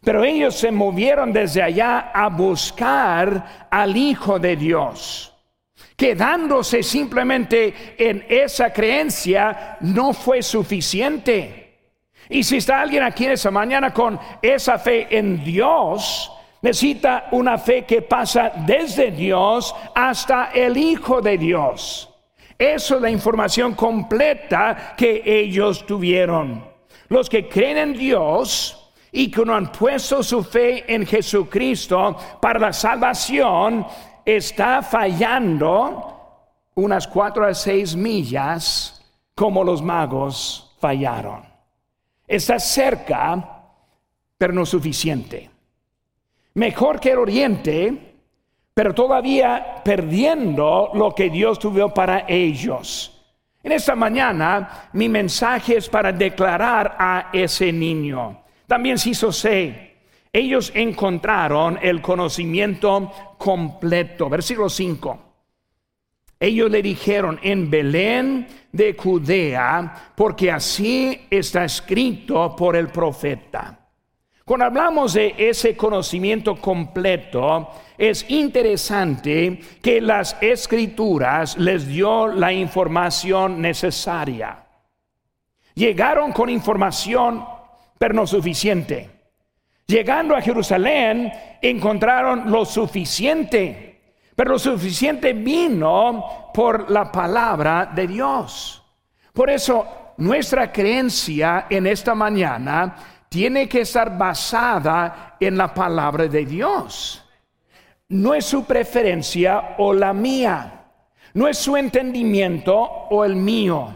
pero 0.00 0.22
ellos 0.22 0.54
se 0.54 0.70
movieron 0.70 1.32
desde 1.32 1.62
allá 1.62 2.10
a 2.14 2.28
buscar 2.28 3.68
al 3.70 3.96
Hijo 3.96 4.38
de 4.38 4.56
Dios 4.56 5.34
quedándose 5.96 6.82
simplemente 6.82 7.94
en 7.96 8.26
esa 8.28 8.72
creencia 8.72 9.76
no 9.80 10.12
fue 10.12 10.42
suficiente. 10.42 11.60
Y 12.28 12.42
si 12.42 12.56
está 12.56 12.80
alguien 12.80 13.02
aquí 13.02 13.26
en 13.26 13.32
esa 13.32 13.50
mañana 13.50 13.92
con 13.92 14.18
esa 14.40 14.78
fe 14.78 15.06
en 15.10 15.44
Dios, 15.44 16.32
necesita 16.62 17.28
una 17.32 17.58
fe 17.58 17.84
que 17.84 18.02
pasa 18.02 18.52
desde 18.66 19.10
Dios 19.10 19.74
hasta 19.94 20.50
el 20.52 20.76
Hijo 20.76 21.20
de 21.20 21.38
Dios. 21.38 22.10
Eso 22.58 22.96
es 22.96 23.02
la 23.02 23.10
información 23.10 23.74
completa 23.74 24.94
que 24.96 25.22
ellos 25.24 25.84
tuvieron. 25.84 26.73
Los 27.08 27.28
que 27.28 27.48
creen 27.48 27.78
en 27.78 27.92
Dios 27.94 28.92
y 29.12 29.30
que 29.30 29.44
no 29.44 29.54
han 29.54 29.70
puesto 29.70 30.22
su 30.22 30.42
fe 30.42 30.92
en 30.92 31.06
Jesucristo 31.06 32.16
para 32.40 32.58
la 32.58 32.72
salvación, 32.72 33.86
está 34.24 34.82
fallando 34.82 36.14
unas 36.74 37.06
cuatro 37.06 37.46
a 37.46 37.54
seis 37.54 37.94
millas 37.94 39.04
como 39.34 39.62
los 39.62 39.82
magos 39.82 40.74
fallaron. 40.80 41.44
Está 42.26 42.58
cerca, 42.58 43.62
pero 44.36 44.52
no 44.52 44.66
suficiente. 44.66 45.50
Mejor 46.54 47.00
que 47.00 47.12
el 47.12 47.18
oriente, 47.18 48.16
pero 48.72 48.94
todavía 48.94 49.82
perdiendo 49.84 50.90
lo 50.94 51.14
que 51.14 51.30
Dios 51.30 51.58
tuvo 51.58 51.92
para 51.92 52.24
ellos. 52.28 53.13
En 53.64 53.72
esta 53.72 53.96
mañana 53.96 54.90
mi 54.92 55.08
mensaje 55.08 55.78
es 55.78 55.88
para 55.88 56.12
declarar 56.12 56.94
a 56.96 57.30
ese 57.32 57.72
niño. 57.72 58.44
También 58.68 58.98
si 58.98 59.10
hizo 59.10 59.32
sé 59.32 59.94
ellos 60.34 60.72
encontraron 60.74 61.78
el 61.80 62.02
conocimiento 62.02 63.36
completo. 63.38 64.28
Versículo 64.28 64.68
5. 64.68 65.22
Ellos 66.40 66.68
le 66.68 66.82
dijeron 66.82 67.38
en 67.40 67.70
Belén 67.70 68.48
de 68.72 68.96
Judea, 68.98 70.12
porque 70.16 70.50
así 70.50 71.28
está 71.30 71.64
escrito 71.64 72.56
por 72.56 72.74
el 72.74 72.88
profeta. 72.88 73.83
Cuando 74.44 74.66
hablamos 74.66 75.14
de 75.14 75.34
ese 75.38 75.74
conocimiento 75.74 76.56
completo, 76.56 77.70
es 77.96 78.28
interesante 78.28 79.58
que 79.80 80.02
las 80.02 80.36
escrituras 80.38 81.56
les 81.56 81.86
dio 81.86 82.26
la 82.26 82.52
información 82.52 83.62
necesaria. 83.62 84.66
Llegaron 85.74 86.30
con 86.32 86.50
información, 86.50 87.42
pero 87.96 88.12
no 88.12 88.26
suficiente. 88.26 89.08
Llegando 89.86 90.36
a 90.36 90.42
Jerusalén, 90.42 91.32
encontraron 91.62 92.50
lo 92.50 92.66
suficiente, 92.66 94.18
pero 94.36 94.50
lo 94.52 94.58
suficiente 94.58 95.32
vino 95.32 96.50
por 96.52 96.90
la 96.90 97.10
palabra 97.10 97.90
de 97.94 98.06
Dios. 98.06 98.82
Por 99.32 99.48
eso, 99.48 100.12
nuestra 100.18 100.70
creencia 100.70 101.66
en 101.68 101.86
esta 101.86 102.14
mañana 102.14 103.13
tiene 103.34 103.68
que 103.68 103.80
estar 103.80 104.16
basada 104.16 105.34
en 105.40 105.56
la 105.56 105.74
palabra 105.74 106.28
de 106.28 106.44
Dios. 106.44 107.20
No 108.10 108.32
es 108.32 108.44
su 108.44 108.64
preferencia 108.64 109.74
o 109.78 109.92
la 109.92 110.12
mía. 110.12 110.84
No 111.32 111.48
es 111.48 111.58
su 111.58 111.76
entendimiento 111.76 112.76
o 112.76 113.24
el 113.24 113.34
mío. 113.34 113.92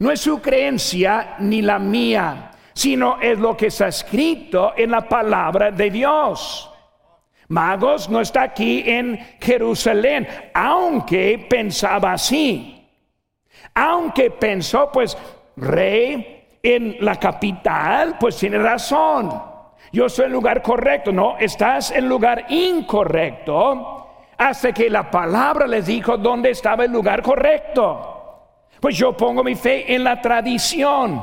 No 0.00 0.10
es 0.10 0.22
su 0.22 0.42
creencia 0.42 1.36
ni 1.38 1.62
la 1.62 1.78
mía, 1.78 2.50
sino 2.72 3.20
es 3.20 3.38
lo 3.38 3.56
que 3.56 3.68
está 3.68 3.86
escrito 3.86 4.72
en 4.76 4.90
la 4.90 5.08
palabra 5.08 5.70
de 5.70 5.88
Dios. 5.88 6.68
Magos 7.46 8.10
no 8.10 8.20
está 8.20 8.42
aquí 8.42 8.82
en 8.84 9.16
Jerusalén, 9.40 10.26
aunque 10.52 11.46
pensaba 11.48 12.14
así. 12.14 12.88
Aunque 13.72 14.32
pensó, 14.32 14.90
pues, 14.92 15.16
rey, 15.54 16.39
en 16.62 16.96
la 17.00 17.16
capital, 17.16 18.16
pues 18.18 18.36
tiene 18.36 18.58
razón. 18.58 19.30
Yo 19.92 20.08
soy 20.08 20.26
el 20.26 20.32
lugar 20.32 20.62
correcto. 20.62 21.12
No, 21.12 21.36
estás 21.38 21.90
en 21.90 22.08
lugar 22.08 22.46
incorrecto 22.48 24.06
hasta 24.40 24.72
que 24.72 24.88
la 24.88 25.10
palabra 25.10 25.66
les 25.66 25.86
dijo 25.86 26.16
dónde 26.16 26.50
estaba 26.50 26.84
el 26.84 26.92
lugar 26.92 27.22
correcto. 27.22 28.16
Pues 28.80 28.96
yo 28.96 29.14
pongo 29.14 29.44
mi 29.44 29.54
fe 29.54 29.94
en 29.94 30.02
la 30.02 30.20
tradición, 30.20 31.22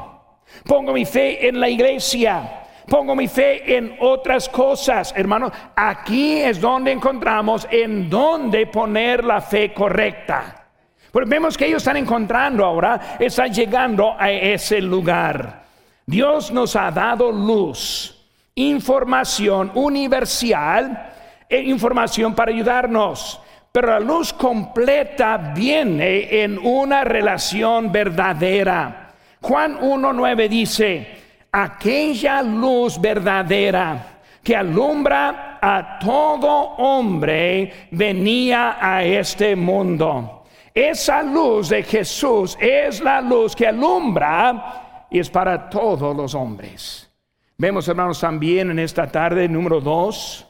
pongo 0.65 0.93
mi 0.93 1.03
fe 1.05 1.47
en 1.47 1.59
la 1.59 1.67
iglesia, 1.67 2.63
pongo 2.87 3.15
mi 3.15 3.27
fe 3.27 3.75
en 3.75 3.97
otras 4.01 4.47
cosas. 4.47 5.13
Hermano, 5.17 5.51
aquí 5.75 6.39
es 6.39 6.61
donde 6.61 6.91
encontramos 6.91 7.67
en 7.71 8.07
dónde 8.07 8.67
poner 8.67 9.23
la 9.23 9.41
fe 9.41 9.73
correcta. 9.73 10.66
Porque 11.11 11.29
vemos 11.29 11.57
que 11.57 11.65
ellos 11.65 11.81
están 11.81 11.97
encontrando 11.97 12.65
ahora, 12.65 13.17
están 13.19 13.53
llegando 13.53 14.15
a 14.17 14.31
ese 14.31 14.81
lugar. 14.81 15.63
Dios 16.05 16.51
nos 16.51 16.75
ha 16.75 16.89
dado 16.91 17.31
luz, 17.31 18.15
información 18.55 19.71
universal 19.75 21.13
e 21.49 21.61
información 21.61 22.33
para 22.33 22.51
ayudarnos. 22.51 23.39
Pero 23.71 23.87
la 23.89 23.99
luz 23.99 24.33
completa 24.33 25.37
viene 25.37 26.43
en 26.43 26.57
una 26.57 27.03
relación 27.03 27.91
verdadera. 27.91 29.13
Juan 29.41 29.79
1.9 29.79 30.49
dice, 30.49 31.17
aquella 31.51 32.41
luz 32.41 32.99
verdadera 32.99 34.17
que 34.43 34.55
alumbra 34.55 35.59
a 35.61 35.99
todo 35.99 36.47
hombre 36.77 37.89
venía 37.91 38.77
a 38.79 39.03
este 39.03 39.55
mundo. 39.55 40.36
Esa 40.77 41.23
luz 41.23 41.69
de 41.69 41.81
Jesús 41.81 42.55
es 42.61 43.01
la 43.01 43.19
luz 43.19 43.55
que 43.55 43.65
alumbra 43.65 45.07
y 45.09 45.17
es 45.17 45.27
para 45.27 45.71
todos 45.71 46.15
los 46.15 46.35
hombres. 46.35 47.09
Vemos, 47.57 47.87
hermanos, 47.87 48.19
también 48.19 48.69
en 48.69 48.77
esta 48.77 49.07
tarde, 49.11 49.49
número 49.49 49.81
dos, 49.81 50.47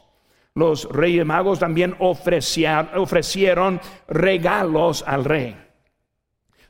los 0.54 0.84
reyes 0.90 1.24
magos 1.24 1.58
también 1.58 1.96
ofrecieron, 1.98 3.80
regalos 4.06 5.02
al 5.06 5.24
rey. 5.24 5.56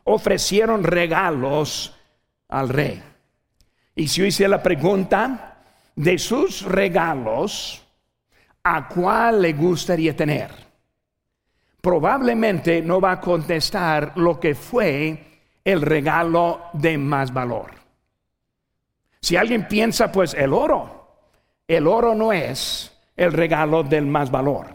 Ofrecieron 0.04 0.84
regalos 0.84 1.96
al 2.46 2.68
rey. 2.68 3.02
Y 3.96 4.06
si 4.06 4.20
yo 4.20 4.26
hice 4.26 4.46
la 4.46 4.62
pregunta 4.62 5.64
de 5.96 6.16
sus 6.16 6.62
regalos, 6.62 7.84
¿a 8.62 8.86
cuál 8.86 9.42
le 9.42 9.52
gustaría 9.52 10.14
tener? 10.14 10.67
Probablemente 11.88 12.82
no 12.82 13.00
va 13.00 13.12
a 13.12 13.20
contestar 13.22 14.12
lo 14.16 14.38
que 14.38 14.54
fue 14.54 15.40
el 15.64 15.80
regalo 15.80 16.64
de 16.74 16.98
más 16.98 17.32
valor. 17.32 17.70
Si 19.22 19.36
alguien 19.36 19.66
piensa, 19.66 20.12
pues 20.12 20.34
el 20.34 20.52
oro, 20.52 21.16
el 21.66 21.86
oro 21.86 22.14
no 22.14 22.30
es 22.30 22.94
el 23.16 23.32
regalo 23.32 23.84
del 23.84 24.06
más 24.06 24.30
valor. 24.30 24.66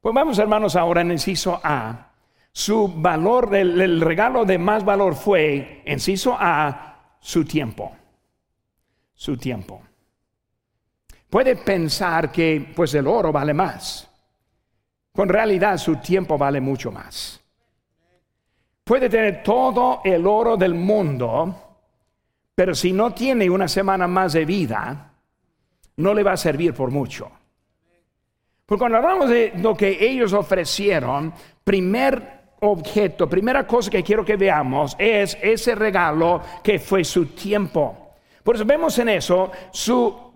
Pues 0.00 0.14
vamos 0.14 0.38
hermanos 0.38 0.76
ahora 0.76 1.00
en 1.00 1.10
inciso 1.10 1.60
A. 1.64 2.12
Su 2.52 2.86
valor, 2.86 3.52
el, 3.56 4.00
regalo 4.00 4.44
de 4.44 4.56
más 4.56 4.84
valor 4.84 5.16
fue, 5.16 5.82
inciso 5.84 6.36
A, 6.38 7.16
su 7.18 7.44
tiempo. 7.44 7.90
Su 9.14 9.36
tiempo. 9.36 9.82
Puede 11.28 11.56
pensar 11.56 12.30
que 12.30 12.72
pues 12.76 12.94
el 12.94 13.08
oro 13.08 13.32
vale 13.32 13.52
más. 13.52 14.09
Con 15.20 15.28
realidad 15.28 15.76
su 15.76 15.96
tiempo 15.96 16.38
vale 16.38 16.62
mucho 16.62 16.90
más. 16.90 17.38
Puede 18.82 19.10
tener 19.10 19.42
todo 19.42 20.00
el 20.02 20.26
oro 20.26 20.56
del 20.56 20.72
mundo, 20.72 21.76
pero 22.54 22.74
si 22.74 22.90
no 22.94 23.12
tiene 23.12 23.50
una 23.50 23.68
semana 23.68 24.08
más 24.08 24.32
de 24.32 24.46
vida, 24.46 25.12
no 25.96 26.14
le 26.14 26.22
va 26.22 26.32
a 26.32 26.36
servir 26.38 26.72
por 26.72 26.90
mucho. 26.90 27.30
Porque 28.64 28.78
cuando 28.78 28.96
hablamos 28.96 29.28
de 29.28 29.52
lo 29.56 29.76
que 29.76 29.98
ellos 30.00 30.32
ofrecieron, 30.32 31.34
primer 31.62 32.54
objeto, 32.60 33.28
primera 33.28 33.66
cosa 33.66 33.90
que 33.90 34.02
quiero 34.02 34.24
que 34.24 34.36
veamos 34.36 34.96
es 34.98 35.36
ese 35.42 35.74
regalo 35.74 36.40
que 36.62 36.78
fue 36.78 37.04
su 37.04 37.26
tiempo. 37.26 38.14
Por 38.42 38.54
eso 38.54 38.64
vemos 38.64 38.98
en 38.98 39.10
eso 39.10 39.52
su 39.70 40.32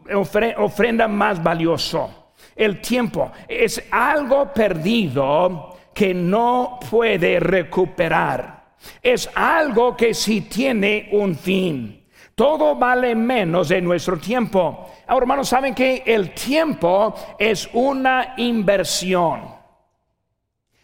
ofrenda 0.59 1.09
más 1.09 1.43
valioso. 1.43 2.24
El 2.55 2.81
tiempo 2.81 3.33
es 3.49 3.83
algo 3.91 4.53
perdido 4.53 5.77
que 5.93 6.13
no 6.13 6.79
puede 6.91 7.41
recuperar. 7.41 8.75
Es 9.03 9.31
algo 9.35 9.97
que 9.97 10.13
sí 10.13 10.43
tiene 10.43 11.09
un 11.13 11.35
fin. 11.37 12.05
Todo 12.35 12.75
vale 12.75 13.15
menos 13.15 13.69
de 13.69 13.81
nuestro 13.81 14.19
tiempo. 14.19 14.91
Ahora, 15.07 15.25
hermanos, 15.25 15.49
saben 15.49 15.75
que 15.75 16.03
el 16.05 16.35
tiempo 16.35 17.15
es 17.39 17.69
una 17.73 18.35
inversión. 18.39 19.55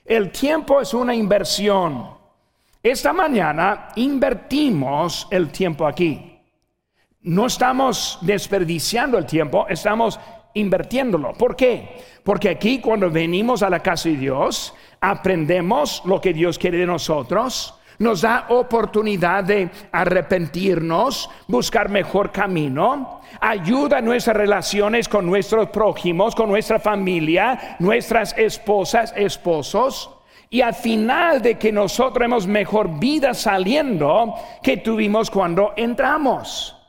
El 0.05 0.31
tiempo 0.31 0.81
es 0.81 0.95
una 0.95 1.15
inversión. 1.15 2.09
Esta 2.83 3.13
mañana 3.13 3.89
invertimos 3.97 5.27
el 5.31 5.51
tiempo 5.51 5.87
aquí. 5.87 6.41
No 7.23 7.47
estamos 7.47 8.19
desperdiciando 8.23 9.19
el 9.19 9.27
tiempo, 9.27 9.67
estamos 9.69 10.19
invirtiéndolo. 10.55 11.33
¿Por 11.35 11.57
qué? 11.57 12.01
Porque 12.25 12.49
aquí 12.49 12.81
cuando 12.81 13.11
venimos 13.11 13.63
a 13.63 13.71
la 13.71 13.81
casa 13.81 14.09
de 14.09 14.17
Dios, 14.17 14.75
aprendemos 15.01 16.03
lo 16.05 16.21
que 16.21 16.33
Dios 16.33 16.59
quiere 16.59 16.79
de 16.79 16.87
nosotros, 16.87 17.75
nos 18.01 18.23
da 18.23 18.47
oportunidad 18.49 19.45
de 19.45 19.71
arrepentirnos, 19.93 21.29
buscar 21.47 21.91
mejor 21.91 22.33
camino, 22.33 23.21
ayuda 23.41 23.99
a 23.99 24.01
nuestras 24.01 24.37
relaciones 24.37 25.07
con 25.07 25.27
nuestros 25.27 25.69
prójimos, 25.69 26.35
con 26.35 26.49
nuestra 26.49 26.79
familia, 26.79 27.77
nuestras 27.79 28.37
esposas, 28.39 29.13
esposos. 29.17 30.11
Y 30.49 30.63
al 30.63 30.75
final 30.75 31.43
de 31.43 31.59
que 31.59 31.71
nosotros 31.71 32.25
hemos 32.25 32.47
mejor 32.47 32.99
vida 32.99 33.35
saliendo 33.35 34.35
que 34.63 34.79
tuvimos 34.79 35.31
cuando 35.31 35.75
entramos. 35.77 36.80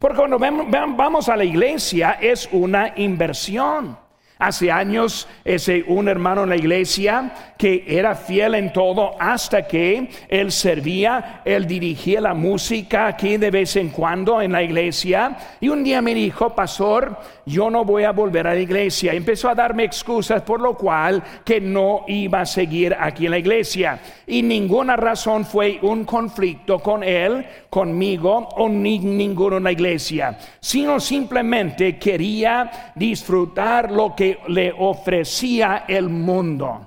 Porque 0.00 0.16
cuando 0.16 0.38
vamos 0.38 1.28
a 1.28 1.36
la 1.36 1.44
iglesia 1.44 2.12
es 2.22 2.48
una 2.52 2.94
inversión. 2.96 3.98
Hace 4.40 4.72
años, 4.72 5.28
ese 5.44 5.84
un 5.86 6.08
hermano 6.08 6.44
en 6.44 6.48
la 6.48 6.56
iglesia 6.56 7.32
que 7.58 7.84
era 7.86 8.14
fiel 8.14 8.54
en 8.54 8.72
todo 8.72 9.14
hasta 9.20 9.68
que 9.68 10.08
él 10.28 10.50
servía, 10.50 11.42
él 11.44 11.66
dirigía 11.66 12.22
la 12.22 12.32
música 12.32 13.06
aquí 13.06 13.36
de 13.36 13.50
vez 13.50 13.76
en 13.76 13.90
cuando 13.90 14.40
en 14.40 14.52
la 14.52 14.62
iglesia. 14.62 15.36
Y 15.60 15.68
un 15.68 15.84
día 15.84 16.00
me 16.00 16.14
dijo, 16.14 16.54
pastor, 16.54 17.18
yo 17.44 17.68
no 17.68 17.84
voy 17.84 18.04
a 18.04 18.12
volver 18.12 18.46
a 18.46 18.54
la 18.54 18.60
iglesia. 18.60 19.12
Empezó 19.12 19.50
a 19.50 19.54
darme 19.54 19.84
excusas 19.84 20.40
por 20.40 20.60
lo 20.60 20.74
cual 20.74 21.22
que 21.44 21.60
no 21.60 22.04
iba 22.08 22.40
a 22.40 22.46
seguir 22.46 22.96
aquí 22.98 23.26
en 23.26 23.32
la 23.32 23.38
iglesia. 23.38 24.00
Y 24.26 24.42
ninguna 24.42 24.96
razón 24.96 25.44
fue 25.44 25.78
un 25.82 26.04
conflicto 26.04 26.78
con 26.78 27.04
él, 27.04 27.44
conmigo 27.68 28.48
o 28.56 28.68
ni 28.68 28.98
ninguno 28.98 29.58
en 29.58 29.64
la 29.64 29.72
iglesia, 29.72 30.38
sino 30.60 30.98
simplemente 30.98 31.98
quería 31.98 32.92
disfrutar 32.94 33.90
lo 33.90 34.14
que 34.14 34.29
le 34.48 34.72
ofrecía 34.76 35.84
el 35.88 36.08
mundo. 36.08 36.86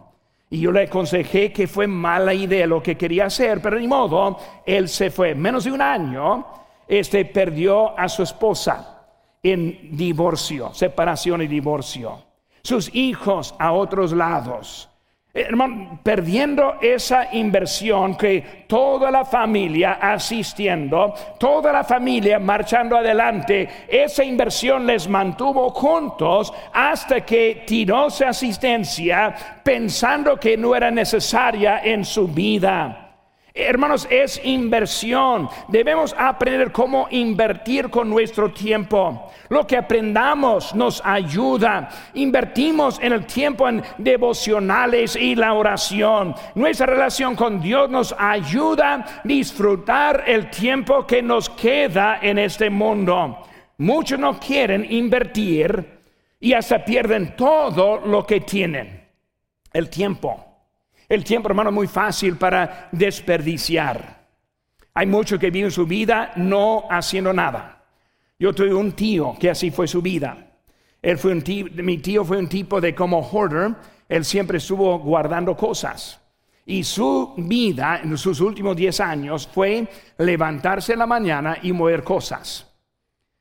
Y 0.50 0.60
yo 0.60 0.72
le 0.72 0.84
aconsejé 0.84 1.52
que 1.52 1.68
fue 1.68 1.88
mala 1.88 2.34
idea 2.34 2.68
lo 2.68 2.82
que 2.82 2.96
quería 2.96 3.26
hacer, 3.26 3.62
pero 3.62 3.80
ni 3.80 3.88
modo, 3.88 4.38
él 4.66 4.88
se 4.88 5.10
fue. 5.10 5.34
Menos 5.34 5.64
de 5.64 5.72
un 5.72 5.82
año, 5.82 6.46
este 6.88 7.26
perdió 7.26 7.98
a 7.98 8.08
su 8.08 8.24
esposa. 8.24 8.90
en 9.46 9.90
divorcio, 9.98 10.74
separación 10.74 11.42
y 11.42 11.48
divorcio. 11.48 12.24
Sus 12.62 12.96
hijos 12.96 13.54
a 13.60 13.74
otros 13.74 14.14
lados. 14.14 14.90
Hermano, 15.36 16.00
perdiendo 16.04 16.76
esa 16.80 17.34
inversión 17.34 18.16
que 18.16 18.66
toda 18.68 19.10
la 19.10 19.26
familia 19.26 19.94
asistiendo, 19.94 21.12
toda 21.40 21.74
la 21.74 21.84
familia 21.84 22.38
marchando 22.38 22.96
adelante, 22.96 23.68
esa 23.88 24.24
inversión 24.24 24.86
les 24.86 25.08
mantuvo 25.08 25.72
juntos 25.72 26.54
hasta 26.72 27.22
que 27.22 27.64
tiró 27.66 28.12
su 28.12 28.24
asistencia 28.26 29.62
pensando 29.64 30.40
que 30.40 30.56
no 30.56 30.76
era 30.76 30.92
necesaria 30.92 31.82
en 31.84 32.06
su 32.06 32.28
vida. 32.28 33.03
Hermanos, 33.56 34.08
es 34.10 34.42
inversión. 34.44 35.48
Debemos 35.68 36.16
aprender 36.18 36.72
cómo 36.72 37.08
invertir 37.12 37.92
con 37.92 38.10
nuestro 38.10 38.52
tiempo. 38.52 39.32
Lo 39.50 39.68
que 39.68 39.78
aprendamos 39.78 40.74
nos 40.74 41.00
ayuda. 41.06 41.88
Invertimos 42.16 43.00
en 43.00 43.14
el 43.14 43.28
tiempo 43.28 43.70
en 43.70 43.84
devocionales 44.00 45.16
y 45.16 45.36
la 45.36 45.54
oración. 45.54 46.34
Nuestra 46.56 46.88
relación 46.88 47.36
con 47.36 47.62
Dios 47.62 47.92
nos 47.92 48.16
ayuda 48.18 48.94
a 48.96 49.22
disfrutar 49.24 50.24
el 50.26 50.50
tiempo 50.50 51.06
que 51.06 51.22
nos 51.22 51.48
queda 51.52 52.18
en 52.24 52.40
este 52.40 52.72
mundo. 52.72 53.38
Muchos 53.78 54.18
no 54.18 54.40
quieren 54.40 54.84
invertir 54.92 56.00
y 56.40 56.54
hasta 56.54 56.84
pierden 56.84 57.36
todo 57.36 58.00
lo 58.00 58.26
que 58.26 58.42
tienen. 58.42 59.08
El 59.72 59.92
tiempo. 59.92 60.53
El 61.14 61.24
tiempo, 61.24 61.48
hermano, 61.48 61.70
es 61.70 61.76
muy 61.76 61.86
fácil 61.86 62.38
para 62.38 62.90
desperdiciar. 62.92 64.26
Hay 64.96 65.06
muchos 65.06 65.38
que 65.38 65.52
viven 65.52 65.70
su 65.70 65.86
vida 65.86 66.32
no 66.38 66.86
haciendo 66.90 67.32
nada. 67.32 67.84
Yo 68.40 68.52
tuve 68.52 68.74
un 68.74 68.94
tío 68.94 69.36
que 69.40 69.52
así 69.52 69.70
fue 69.70 69.88
su 69.88 70.02
vida. 70.02 70.56
Él 71.00 71.20
fue 71.20 71.34
un 71.34 71.44
mi 71.86 72.00
tío 72.00 72.26
fue 72.26 72.40
un 72.40 72.48
tipo 72.48 72.82
de 72.82 72.96
como 72.96 73.20
hoarder. 73.20 73.76
Él 74.10 74.26
siempre 74.26 74.58
estuvo 74.58 74.98
guardando 74.98 75.56
cosas. 75.56 76.20
Y 76.66 76.84
su 76.84 77.36
vida 77.38 78.02
en 78.04 78.18
sus 78.18 78.40
últimos 78.40 78.76
10 78.76 79.00
años 79.02 79.48
fue 79.54 79.88
levantarse 80.18 80.94
en 80.94 81.00
la 81.00 81.06
mañana 81.06 81.60
y 81.62 81.74
mover 81.74 82.04
cosas. 82.04 82.74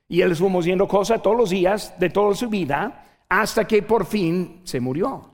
Y 0.09 0.21
él 0.21 0.33
estuvo 0.33 0.51
moviendo 0.51 0.87
cosas 0.87 1.23
todos 1.23 1.39
los 1.39 1.49
días 1.49 1.99
de 1.99 2.11
toda 2.11 2.35
su 2.35 2.51
vida 2.51 3.23
hasta 3.31 3.67
que 3.67 3.83
por 3.83 4.05
fin 4.05 4.61
se 4.63 4.79
murió. 4.79 5.31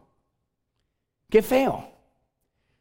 Qué 1.28 1.42
feo 1.42 1.97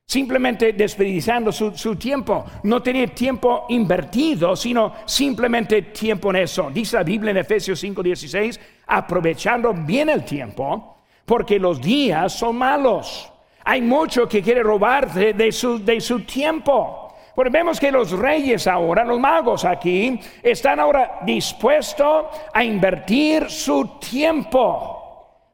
simplemente 0.10 0.72
desperdiciando 0.72 1.52
su, 1.52 1.96
tiempo. 1.98 2.46
No 2.64 2.82
tenía 2.82 3.08
tiempo 3.08 3.66
invertido, 3.68 4.56
sino 4.56 4.94
simplemente 5.06 5.82
tiempo 5.82 6.30
en 6.30 6.38
eso. 6.38 6.70
Dice 6.72 6.96
la 6.96 7.04
Biblia 7.04 7.32
en 7.32 7.38
Efesios 7.38 7.84
5:16, 7.84 8.58
aprovechando 8.88 9.74
bien 9.74 10.08
el 10.08 10.24
tiempo, 10.24 11.00
porque 11.26 11.60
los 11.60 11.82
días 11.82 12.32
son 12.32 12.56
malos. 12.56 13.30
Hay 13.66 13.82
mucho 13.82 14.30
que 14.30 14.42
quiere 14.42 14.64
robarte 14.64 15.34
de 15.34 15.52
su, 15.52 15.84
de 15.84 16.00
su 16.00 16.22
tiempo. 16.22 17.14
Porque 17.36 17.52
vemos 17.52 17.78
que 17.78 17.92
los 17.92 18.12
reyes 18.12 18.66
ahora, 18.66 19.04
los 19.04 19.20
magos 19.20 19.66
aquí, 19.66 20.20
están 20.42 20.80
ahora 20.80 21.20
dispuestos 21.24 22.28
a 22.54 22.64
invertir 22.64 23.50
su 23.50 24.00
tiempo 24.00 24.97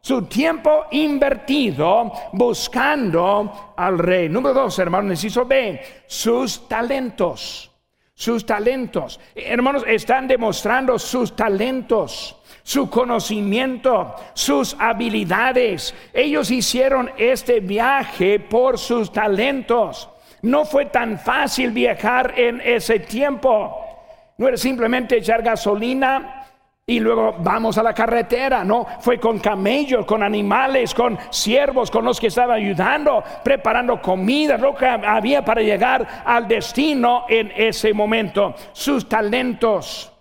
su 0.03 0.23
tiempo 0.23 0.87
invertido 0.91 2.11
buscando 2.33 3.73
al 3.77 3.97
rey. 3.97 4.27
Número 4.27 4.53
dos, 4.53 4.77
hermanos, 4.77 5.11
necesito 5.11 5.45
ver 5.45 6.03
sus 6.07 6.67
talentos. 6.67 7.71
Sus 8.13 8.45
talentos. 8.45 9.17
Hermanos, 9.33 9.85
están 9.87 10.27
demostrando 10.27 10.99
sus 10.99 11.35
talentos 11.35 12.35
su 12.65 12.89
conocimiento, 12.89 14.15
sus 14.33 14.75
habilidades. 14.79 15.93
Ellos 16.13 16.49
hicieron 16.49 17.11
este 17.17 17.59
viaje 17.59 18.39
por 18.39 18.79
sus 18.79 19.11
talentos. 19.11 20.09
No 20.41 20.63
fue 20.63 20.85
tan 20.85 21.19
fácil 21.19 21.71
viajar 21.71 22.33
en 22.37 22.61
ese 22.61 22.99
tiempo. 22.99 23.77
No 24.37 24.47
era 24.47 24.55
simplemente 24.57 25.17
echar 25.17 25.43
gasolina, 25.43 26.42
y 26.86 27.00
luego 27.00 27.36
vamos 27.39 27.78
a 27.78 27.84
la 27.84 27.93
carretera, 27.93 28.65
¿no? 28.65 28.86
Fue 29.00 29.17
con 29.17 29.39
camellos, 29.39 30.06
con 30.06 30.22
animales, 30.22 30.93
con 30.93 31.17
siervos, 31.30 31.89
con 31.89 32.04
los 32.04 32.19
que 32.19 32.28
estaban 32.28 32.58
ayudando, 32.58 33.24
preparando 33.41 34.02
comida, 34.02 34.58
lo 34.58 34.76
que 34.76 34.86
había 34.86 35.46
para 35.46 35.62
llegar 35.62 36.24
al 36.26 36.46
destino 36.46 37.26
en 37.30 37.54
ese 37.56 37.93
momento. 37.93 38.54
Sus 38.74 39.08
talentos. 39.08 40.12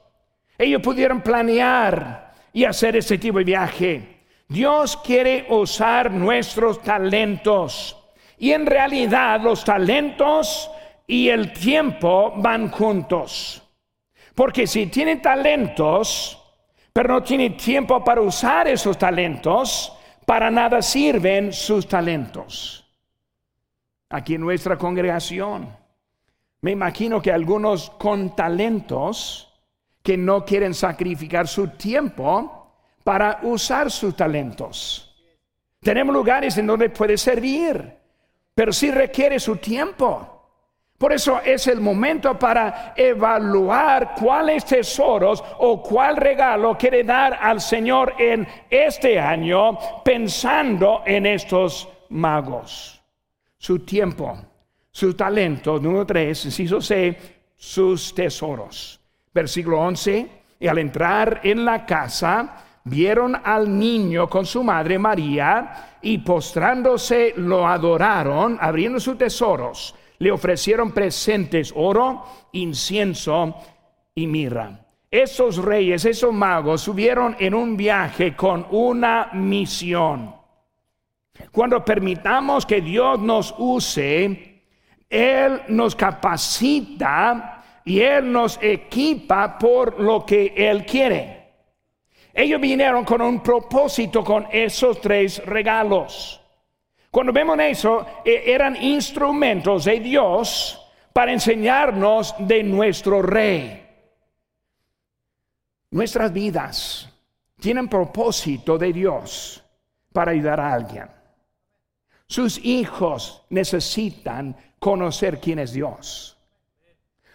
Ellos 0.57 0.81
pudieron 0.81 1.21
planear 1.21 2.33
y 2.53 2.65
hacer 2.65 2.95
ese 2.95 3.19
tipo 3.19 3.39
de 3.39 3.45
viaje. 3.45 4.21
Dios 4.47 4.97
quiere 4.99 5.47
usar 5.49 6.13
nuestros 6.13 6.81
talentos. 6.81 7.97
Y 8.39 8.53
en 8.53 8.67
realidad 8.67 9.41
los 9.41 9.65
talentos 9.65 10.71
y 11.09 11.29
el 11.29 11.53
tiempo 11.53 12.35
van 12.37 12.71
juntos. 12.71 13.63
Porque 14.37 14.69
si 14.69 14.87
tienen 14.87 15.21
talentos, 15.21 16.39
pero 16.93 17.15
no 17.15 17.23
tiene 17.23 17.51
tiempo 17.51 18.05
para 18.05 18.21
usar 18.21 18.69
esos 18.69 18.99
talentos, 18.99 19.93
para 20.27 20.51
nada 20.51 20.83
sirven 20.83 21.53
sus 21.53 21.89
talentos. 21.89 22.85
Aquí 24.11 24.35
en 24.35 24.43
nuestra 24.43 24.77
congregación, 24.77 25.75
me 26.61 26.71
imagino 26.71 27.21
que 27.21 27.33
algunos 27.33 27.91
con 27.91 28.37
talentos 28.37 29.49
que 30.03 30.17
no 30.17 30.45
quieren 30.45 30.75
sacrificar 30.75 31.49
su 31.49 31.69
tiempo 31.69 32.75
para 33.03 33.41
usar 33.43 33.91
sus 33.91 34.15
talentos. 34.15 35.09
Tenemos 35.81 36.15
lugares 36.15 36.57
en 36.59 36.67
donde 36.67 36.91
puede 36.91 37.17
servir, 37.17 37.99
pero 38.55 38.73
sí 38.73 38.91
requiere 38.91 39.41
su 39.41 39.57
tiempo. 39.57 40.42
Por 41.03 41.13
eso 41.13 41.41
es 41.45 41.67
el 41.67 41.81
momento 41.81 42.39
para 42.39 42.95
evaluar 42.97 44.15
cuáles 44.15 44.65
tesoros 44.65 45.43
o 45.59 45.83
cuál 45.83 46.17
regalo 46.17 46.79
quiere 46.79 47.03
dar 47.03 47.41
al 47.43 47.61
Señor 47.61 48.15
en 48.21 48.47
este 48.71 49.19
año 49.19 49.77
pensando 50.05 51.03
en 51.05 51.27
estos 51.27 51.89
magos. 52.11 53.03
Su 53.59 53.81
tiempo, 53.81 54.39
su 54.93 55.15
talento, 55.15 55.81
número 55.81 56.07
3, 56.07 56.45
inciso 56.45 56.81
C, 56.81 57.19
sus 57.57 58.15
tesoros. 58.15 59.01
Versículo 59.35 59.81
11, 59.81 60.29
y 60.61 60.69
al 60.69 60.79
entrar 60.79 61.41
en 61.43 61.65
la 61.65 61.85
casa, 61.85 62.63
vieron 62.85 63.37
al 63.43 63.77
niño 63.77 64.31
con 64.31 64.47
su 64.47 64.63
madre 64.63 65.01
María 65.01 65.99
y 66.01 66.19
postrándose 66.19 67.35
lo 67.39 67.67
adoraron, 67.67 68.57
abriendo 68.61 69.01
sus 69.01 69.19
tesoros 69.19 69.97
le 70.23 70.31
ofrecieron 70.31 70.93
presentes, 70.93 71.73
oro, 71.75 72.25
incienso 72.53 73.57
y 74.15 74.29
mirra. 74.29 74.87
Esos 75.11 75.57
reyes, 75.57 76.05
esos 76.05 76.33
magos 76.33 76.83
subieron 76.83 77.35
en 77.41 77.55
un 77.55 77.77
viaje 77.77 78.37
con 78.37 78.65
una 78.71 79.31
misión. 79.33 80.33
Cuando 81.51 81.85
permitamos 81.85 82.65
que 82.65 82.81
Dios 82.81 83.19
nos 83.19 83.53
use, 83.59 84.63
Él 85.11 85.63
nos 85.67 85.97
capacita 85.97 87.81
y 87.85 87.99
Él 87.99 88.31
nos 88.31 88.61
equipa 88.63 89.59
por 89.59 90.01
lo 90.01 90.25
que 90.25 90.55
Él 90.57 90.87
quiere. 90.87 91.51
Ellos 92.33 92.61
vinieron 92.61 93.05
con 93.05 93.23
un 93.23 93.43
propósito 93.43 94.23
con 94.23 94.47
esos 94.53 95.01
tres 95.01 95.45
regalos. 95.45 96.42
Cuando 97.13 97.31
vemos 97.31 97.59
eso, 97.61 98.07
eh, 98.25 98.45
eran 98.47 98.75
instrumentos 98.75 99.85
de 99.85 100.01
Dios 100.01 100.81
para 101.13 101.31
enseñarnos 101.31 102.35
de 102.39 102.63
nuestro 102.63 103.21
rey. 103.21 103.87
Nuestras 105.91 106.33
vidas 106.33 107.07
tienen 107.61 107.87
propósito 107.87 108.79
de 108.79 108.95
Dios 108.95 109.63
para 110.11 110.31
ayudar 110.31 110.59
a 110.59 110.73
alguien. 110.73 111.07
Sus 112.27 112.57
hijos 112.65 113.45
necesitan 113.51 114.57
conocer 114.79 115.39
quién 115.39 115.59
es 115.59 115.75
Dios. 115.75 116.39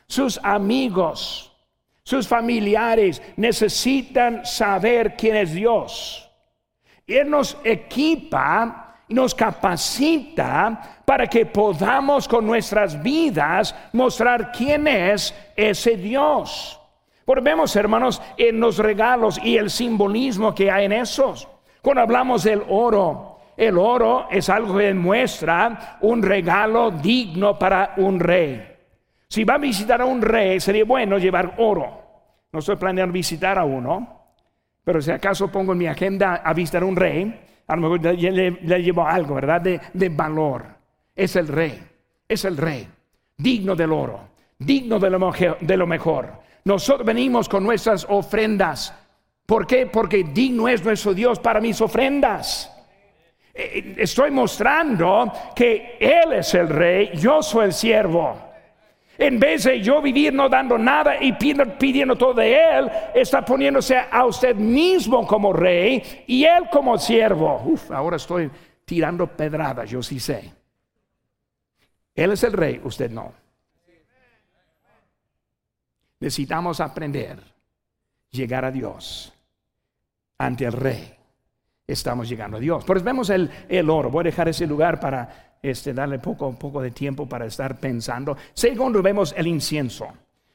Sus 0.07 0.39
amigos, 0.41 1.55
sus 2.01 2.27
familiares 2.27 3.21
necesitan 3.35 4.43
saber 4.43 5.15
quién 5.15 5.35
es 5.35 5.53
Dios. 5.53 6.27
Él 7.05 7.29
nos 7.29 7.55
equipa 7.63 8.86
nos 9.09 9.33
capacita 9.33 11.01
para 11.05 11.27
que 11.27 11.45
podamos 11.45 12.27
con 12.27 12.45
nuestras 12.45 13.01
vidas 13.01 13.75
mostrar 13.93 14.51
quién 14.51 14.87
es 14.87 15.33
ese 15.55 15.97
Dios. 15.97 16.79
Porque 17.25 17.43
vemos, 17.43 17.75
hermanos, 17.75 18.21
en 18.37 18.59
los 18.59 18.77
regalos 18.77 19.39
y 19.43 19.57
el 19.57 19.69
simbolismo 19.69 20.55
que 20.55 20.71
hay 20.71 20.85
en 20.85 20.93
esos. 20.93 21.47
Cuando 21.81 22.01
hablamos 22.01 22.43
del 22.43 22.63
oro, 22.69 23.39
el 23.57 23.77
oro 23.77 24.27
es 24.29 24.49
algo 24.49 24.77
que 24.77 24.93
muestra 24.93 25.97
un 26.01 26.21
regalo 26.21 26.91
digno 26.91 27.57
para 27.57 27.93
un 27.97 28.19
rey. 28.19 28.65
Si 29.29 29.43
va 29.43 29.55
a 29.55 29.57
visitar 29.57 30.01
a 30.01 30.05
un 30.05 30.21
rey, 30.21 30.59
sería 30.59 30.85
bueno 30.85 31.17
llevar 31.17 31.55
oro. 31.57 32.01
No 32.51 32.59
estoy 32.59 32.77
planeando 32.77 33.11
visitar 33.11 33.57
a 33.57 33.65
uno, 33.65 34.25
pero 34.83 35.01
si 35.01 35.11
acaso 35.11 35.51
pongo 35.51 35.73
en 35.73 35.79
mi 35.79 35.87
agenda 35.87 36.35
a 36.35 36.53
visitar 36.53 36.83
un 36.83 36.95
rey, 36.95 37.46
a 37.67 37.75
lo 37.75 37.81
mejor 37.81 38.15
le, 38.15 38.81
llevo 38.81 39.05
algo, 39.05 39.35
¿verdad? 39.35 39.61
De, 39.61 39.79
de, 39.93 40.09
valor. 40.09 40.65
Es 41.15 41.35
el 41.35 41.47
rey, 41.47 41.79
es 42.27 42.45
el 42.45 42.57
rey, 42.57 42.87
digno 43.37 43.75
del 43.75 43.91
oro, 43.91 44.29
digno 44.57 44.99
de 44.99 45.09
lo, 45.09 45.31
de 45.59 45.77
lo 45.77 45.87
mejor. 45.87 46.31
Nosotros 46.63 47.05
venimos 47.05 47.49
con 47.49 47.63
nuestras 47.63 48.05
ofrendas. 48.09 48.93
¿Por 49.45 49.65
qué? 49.65 49.85
Porque 49.87 50.23
digno 50.23 50.67
es 50.67 50.83
nuestro 50.83 51.13
Dios 51.13 51.39
para 51.39 51.59
mis 51.59 51.79
ofrendas. 51.81 52.71
Eh, 53.53 53.71
eh, 53.73 53.95
estoy 53.97 54.31
mostrando 54.31 55.31
que 55.55 55.97
Él 55.99 56.33
es 56.33 56.53
el 56.53 56.69
rey, 56.69 57.11
yo 57.15 57.41
soy 57.41 57.65
el 57.65 57.73
siervo. 57.73 58.46
En 59.17 59.39
vez 59.39 59.63
de 59.63 59.81
yo 59.81 60.01
vivir 60.01 60.33
no 60.33 60.47
dando 60.47 60.77
nada 60.77 61.21
y 61.21 61.33
pidiendo, 61.33 62.15
todo 62.15 62.35
de 62.35 62.53
Él, 62.53 62.91
está 63.15 63.43
poniéndose 63.43 63.97
a 63.97 64.25
usted 64.25 64.55
mismo 64.55 65.25
como 65.25 65.51
rey 65.51 66.23
y 66.27 66.43
Él 66.43 66.65
como 66.71 66.97
siervo. 66.97 67.61
Uf, 67.65 67.91
ahora 67.91 68.17
estoy 68.17 68.49
tirando 68.85 69.27
pedradas, 69.27 69.89
yo 69.89 70.03
sí 70.03 70.19
sé. 70.19 70.53
Él 72.13 72.31
es 72.31 72.43
el 72.43 72.53
rey, 72.53 72.79
usted 72.83 73.09
no. 73.09 73.33
Necesitamos 76.19 76.79
aprender, 76.79 77.39
llegar 78.31 78.65
a 78.65 78.71
Dios 78.71 79.33
ante 80.37 80.65
el 80.65 80.73
rey. 80.73 81.13
Estamos 81.85 82.27
llegando 82.27 82.57
a 82.57 82.59
Dios. 82.59 82.83
Por 82.83 82.97
eso 82.97 83.05
vemos 83.05 83.29
el, 83.29 83.49
el 83.69 83.89
oro. 83.89 84.09
Voy 84.09 84.21
a 84.21 84.23
dejar 84.25 84.49
ese 84.49 84.67
lugar 84.67 84.99
para 84.99 85.46
este, 85.61 85.93
darle 85.93 86.19
poco, 86.19 86.51
poco 86.57 86.81
de 86.81 86.91
tiempo 86.91 87.27
para 87.27 87.45
estar 87.45 87.79
pensando. 87.79 88.37
Segundo, 88.53 89.01
vemos 89.01 89.33
el 89.37 89.47
incienso. 89.47 90.07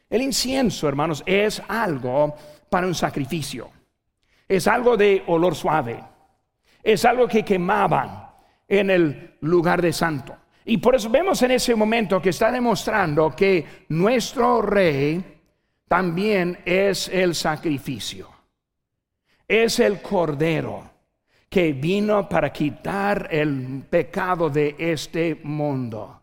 El 0.08 0.22
incienso, 0.22 0.88
hermanos, 0.88 1.22
es 1.26 1.62
algo 1.68 2.34
para 2.68 2.86
un 2.86 2.94
sacrificio. 2.94 3.70
Es 4.46 4.66
algo 4.66 4.96
de 4.96 5.22
olor 5.26 5.54
suave. 5.54 6.02
Es 6.82 7.04
algo 7.04 7.26
que 7.26 7.44
quemaban 7.44 8.26
en 8.68 8.90
el 8.90 9.36
lugar 9.40 9.80
de 9.80 9.92
santo. 9.92 10.36
Y 10.64 10.78
por 10.78 10.94
eso 10.94 11.10
vemos 11.10 11.42
en 11.42 11.52
ese 11.52 11.74
momento 11.74 12.20
que 12.20 12.30
está 12.30 12.50
demostrando 12.52 13.34
que 13.34 13.84
nuestro 13.88 14.62
rey 14.62 15.40
también 15.88 16.58
es 16.64 17.08
el 17.08 17.34
sacrificio. 17.34 18.28
Es 19.46 19.80
el 19.80 20.00
cordero 20.00 20.91
que 21.52 21.74
vino 21.74 22.26
para 22.26 22.50
quitar 22.50 23.28
el 23.30 23.84
pecado 23.90 24.48
de 24.48 24.74
este 24.78 25.38
mundo. 25.44 26.22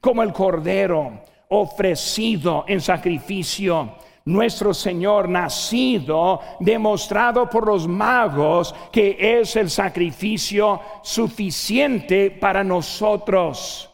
Como 0.00 0.22
el 0.22 0.32
cordero 0.32 1.20
ofrecido 1.48 2.64
en 2.68 2.80
sacrificio, 2.80 3.96
nuestro 4.26 4.72
Señor 4.72 5.28
nacido, 5.28 6.38
demostrado 6.60 7.50
por 7.50 7.66
los 7.66 7.88
magos 7.88 8.72
que 8.92 9.16
es 9.18 9.56
el 9.56 9.68
sacrificio 9.68 10.80
suficiente 11.02 12.30
para 12.30 12.62
nosotros. 12.62 13.90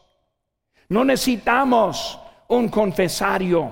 No 0.91 1.03
necesitamos 1.03 2.21
un 2.49 2.69
confesario. 2.69 3.71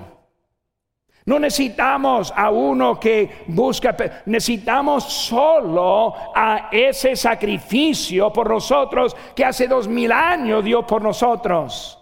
No 1.25 1.37
necesitamos 1.37 2.33
a 2.35 2.49
uno 2.49 2.99
que 2.99 3.43
busca, 3.47 3.95
necesitamos 4.25 5.03
solo 5.03 6.15
a 6.33 6.69
ese 6.71 7.15
sacrificio 7.15 8.33
por 8.33 8.49
nosotros 8.49 9.15
que 9.35 9.45
hace 9.45 9.67
dos 9.67 9.87
mil 9.87 10.11
años 10.11 10.63
dio 10.63 10.85
por 10.85 11.01
nosotros. 11.01 11.99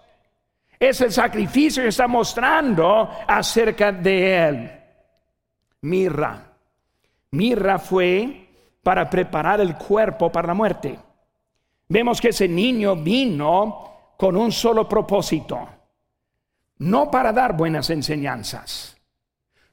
Es 0.80 1.02
el 1.02 1.12
sacrificio 1.12 1.84
que 1.84 1.90
está 1.90 2.08
mostrando 2.08 3.10
acerca 3.28 3.92
de 3.92 4.48
él. 4.48 4.72
Mirra. 5.82 6.46
Mirra 7.32 7.78
fue 7.78 8.48
para 8.82 9.10
preparar 9.10 9.60
el 9.60 9.76
cuerpo 9.76 10.32
para 10.32 10.48
la 10.48 10.54
muerte. 10.54 10.98
Vemos 11.90 12.22
que 12.22 12.30
ese 12.30 12.48
niño 12.48 12.96
vino 12.96 14.14
con 14.16 14.38
un 14.38 14.52
solo 14.52 14.88
propósito, 14.88 15.68
no 16.78 17.12
para 17.12 17.34
dar 17.34 17.56
buenas 17.56 17.90
enseñanzas 17.90 18.99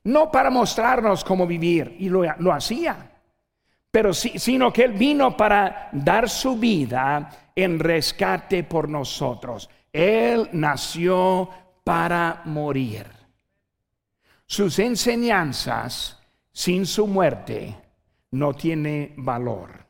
no 0.07 0.31
para 0.31 0.51
mostrarnos 0.51 1.25
cómo 1.25 1.47
vivir, 1.47 1.97
y 1.99 2.09
lo, 2.09 2.53
hacía, 2.53 3.11
pero 3.91 4.15
sino 4.15 4.73
que 4.73 4.85
Él 4.85 4.93
vino 4.93 5.37
para 5.37 5.89
dar 5.93 6.29
su 6.29 6.57
vida 6.57 7.51
en 7.55 7.79
rescate 7.79 8.63
por 8.63 8.89
nosotros. 8.89 9.69
Él 9.93 10.49
nació 10.53 11.49
para 11.83 12.43
morir. 12.45 13.07
Sus 14.47 14.79
enseñanzas 14.79 16.21
sin 16.53 16.87
su 16.87 17.09
muerte 17.09 17.77
no 18.31 18.55
tiene 18.55 19.13
valor. 19.17 19.87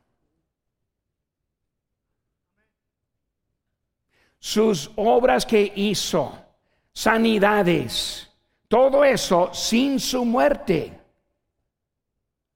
Sus 4.39 4.91
obras 4.97 5.45
que 5.45 5.73
hizo, 5.77 6.33
sanidades, 6.93 8.26
todo 8.69 9.05
eso 9.05 9.51
sin 9.53 10.01
su 10.01 10.25
muerte 10.25 10.93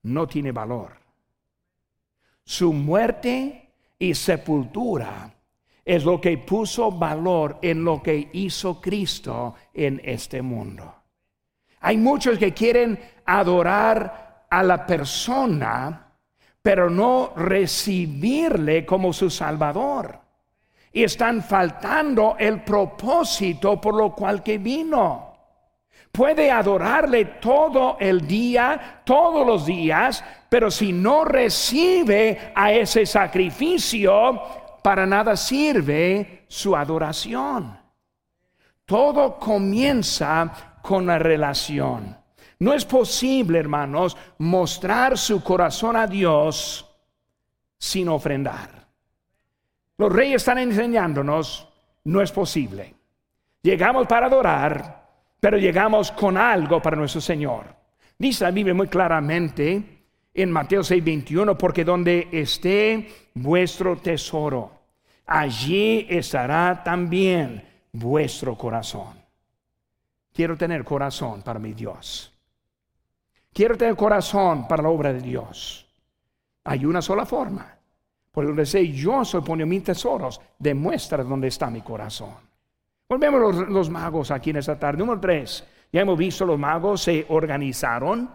no 0.03 0.27
tiene 0.27 0.53
valor. 0.53 0.93
Su 2.45 2.73
muerte 2.73 3.71
y 3.99 4.15
sepultura 4.15 5.33
es 5.85 6.05
lo 6.05 6.21
que 6.21 6.39
puso 6.39 6.91
valor 6.91 7.59
en 7.63 7.85
lo 7.85 8.03
que 8.03 8.29
hizo 8.33 8.81
Cristo 8.81 9.55
en 9.73 10.01
este 10.05 10.43
mundo. 10.43 10.95
Hay 11.81 11.97
muchos 11.97 12.39
que 12.39 12.53
quieren 12.53 12.99
adorar 13.25 14.47
a 14.51 14.63
la 14.63 14.85
persona, 14.87 16.13
pero 16.61 16.91
no 16.91 17.33
recibirle 17.37 18.85
como 18.85 19.13
su 19.13 19.31
Salvador. 19.31 20.21
Y 20.93 21.05
están 21.05 21.43
faltando 21.43 22.37
el 22.39 22.63
propósito 22.63 23.81
por 23.81 23.95
lo 23.95 24.15
cual 24.15 24.43
que 24.43 24.59
vino. 24.59 25.30
Puede 26.13 26.51
adorarle 26.51 27.25
todo 27.25 27.97
el 28.01 28.27
día, 28.27 29.03
todos 29.05 29.47
los 29.47 29.65
días, 29.65 30.25
pero 30.49 30.71
si 30.71 30.93
no 30.93 31.25
recibe 31.25 32.53
a 32.55 32.73
ese 32.73 33.07
sacrificio, 33.07 34.41
para 34.83 35.07
nada 35.07 35.37
sirve 35.37 36.45
su 36.49 36.75
adoración. 36.75 37.79
Todo 38.85 39.39
comienza 39.39 40.79
con 40.83 41.07
la 41.07 41.19
relación. 41.19 42.17
No 42.59 42.75
es 42.75 42.85
posible, 42.85 43.59
hermanos, 43.59 44.17
mostrar 44.39 45.17
su 45.17 45.43
corazón 45.43 45.97
a 45.97 46.07
Dios 46.07 46.87
sin 47.79 48.09
ofrendar. 48.09 48.89
Los 49.97 50.13
reyes 50.13 50.37
están 50.37 50.59
enseñándonos, 50.59 51.69
no 52.05 52.21
es 52.21 52.33
posible. 52.33 52.95
Llegamos 53.63 54.07
para 54.07 54.27
adorar, 54.27 55.00
pero 55.41 55.57
llegamos 55.57 56.13
con 56.13 56.37
algo 56.37 56.81
para 56.81 56.97
nuestro 56.97 57.21
Señor. 57.21 57.65
Dice 58.19 58.45
la 58.45 58.51
Biblia 58.51 58.75
muy 58.75 58.89
claramente 58.89 60.01
en 60.35 60.51
Mateo 60.51 60.85
6, 60.85 61.03
21, 61.03 61.57
porque 61.57 61.85
donde 61.85 62.29
esté 62.31 63.09
vuestro 63.35 63.97
tesoro, 63.97 64.71
allí 65.27 66.07
estará 66.09 66.83
también 66.85 67.65
vuestro 67.93 68.57
corazón. 68.57 69.19
Quiero 70.33 70.57
tener 70.57 70.85
corazón 70.85 71.43
para 71.43 71.59
mi 71.59 71.73
Dios. 71.73 72.33
Quiero 73.53 73.77
tener 73.77 73.97
corazón 73.97 74.69
para 74.69 74.83
la 74.83 74.91
obra 74.91 75.13
de 75.13 75.21
Dios. 75.21 75.87
Hay 76.65 76.85
una 76.85 77.03
sola 77.03 77.27
forma. 77.27 77.77
Por 78.31 78.47
donde 78.47 78.65
sé 78.65 78.87
yo 78.93 79.25
soy 79.25 79.41
poniendo 79.41 79.75
mis 79.75 79.83
tesoros, 79.83 80.41
demuestra 80.59 81.25
dónde 81.25 81.49
está 81.49 81.69
mi 81.69 81.81
corazón. 81.81 82.50
Volvemos 83.11 83.41
los, 83.41 83.69
los 83.69 83.91
magos 83.91 84.31
aquí 84.31 84.51
en 84.51 84.59
esta 84.59 84.79
tarde. 84.79 84.99
Número 84.99 85.19
tres, 85.19 85.67
ya 85.93 86.03
hemos 86.03 86.17
visto 86.17 86.47
los 86.47 86.61
magos 86.61 87.03
se 87.03 87.27
organizaron. 87.29 88.31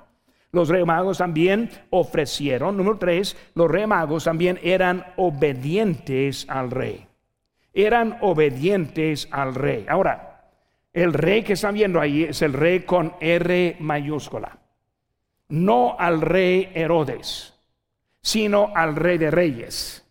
Los 0.52 0.68
rey 0.68 0.84
magos 0.84 1.20
también 1.20 1.70
ofrecieron. 1.92 2.76
Número 2.76 2.98
tres, 2.98 3.38
los 3.56 3.72
rey 3.72 3.88
magos 3.88 4.26
también 4.26 4.60
eran 4.62 5.06
obedientes 5.16 6.46
al 6.50 6.72
rey. 6.72 7.08
Eran 7.74 8.18
obedientes 8.20 9.30
al 9.32 9.56
rey. 9.56 9.86
Ahora, 9.88 10.52
el 10.92 11.14
rey 11.14 11.44
que 11.44 11.54
están 11.54 11.76
viendo 11.76 12.02
ahí 12.02 12.24
es 12.24 12.42
el 12.42 12.52
rey 12.52 12.82
con 12.82 13.14
R 13.22 13.78
mayúscula. 13.80 14.58
No 15.48 15.96
al 15.98 16.20
rey 16.20 16.72
Herodes, 16.74 17.54
sino 18.22 18.74
al 18.76 18.98
rey 18.98 19.18
de 19.18 19.32
reyes. 19.32 20.06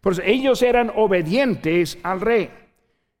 Pues 0.00 0.22
ellos 0.24 0.62
eran 0.62 0.92
obedientes 0.96 1.98
al 2.02 2.22
rey. 2.22 2.67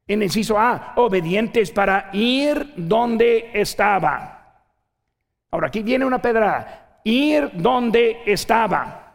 En 0.08 0.22
inciso 0.22 0.58
A, 0.58 0.94
obedientes 0.96 1.70
para 1.70 2.08
ir 2.14 2.72
donde 2.76 3.50
estaba. 3.52 4.38
Ahora 5.50 5.68
aquí 5.68 5.82
viene 5.82 6.06
una 6.06 6.20
pedrada. 6.20 7.00
Ir 7.04 7.50
donde 7.52 8.22
estaba. 8.24 9.08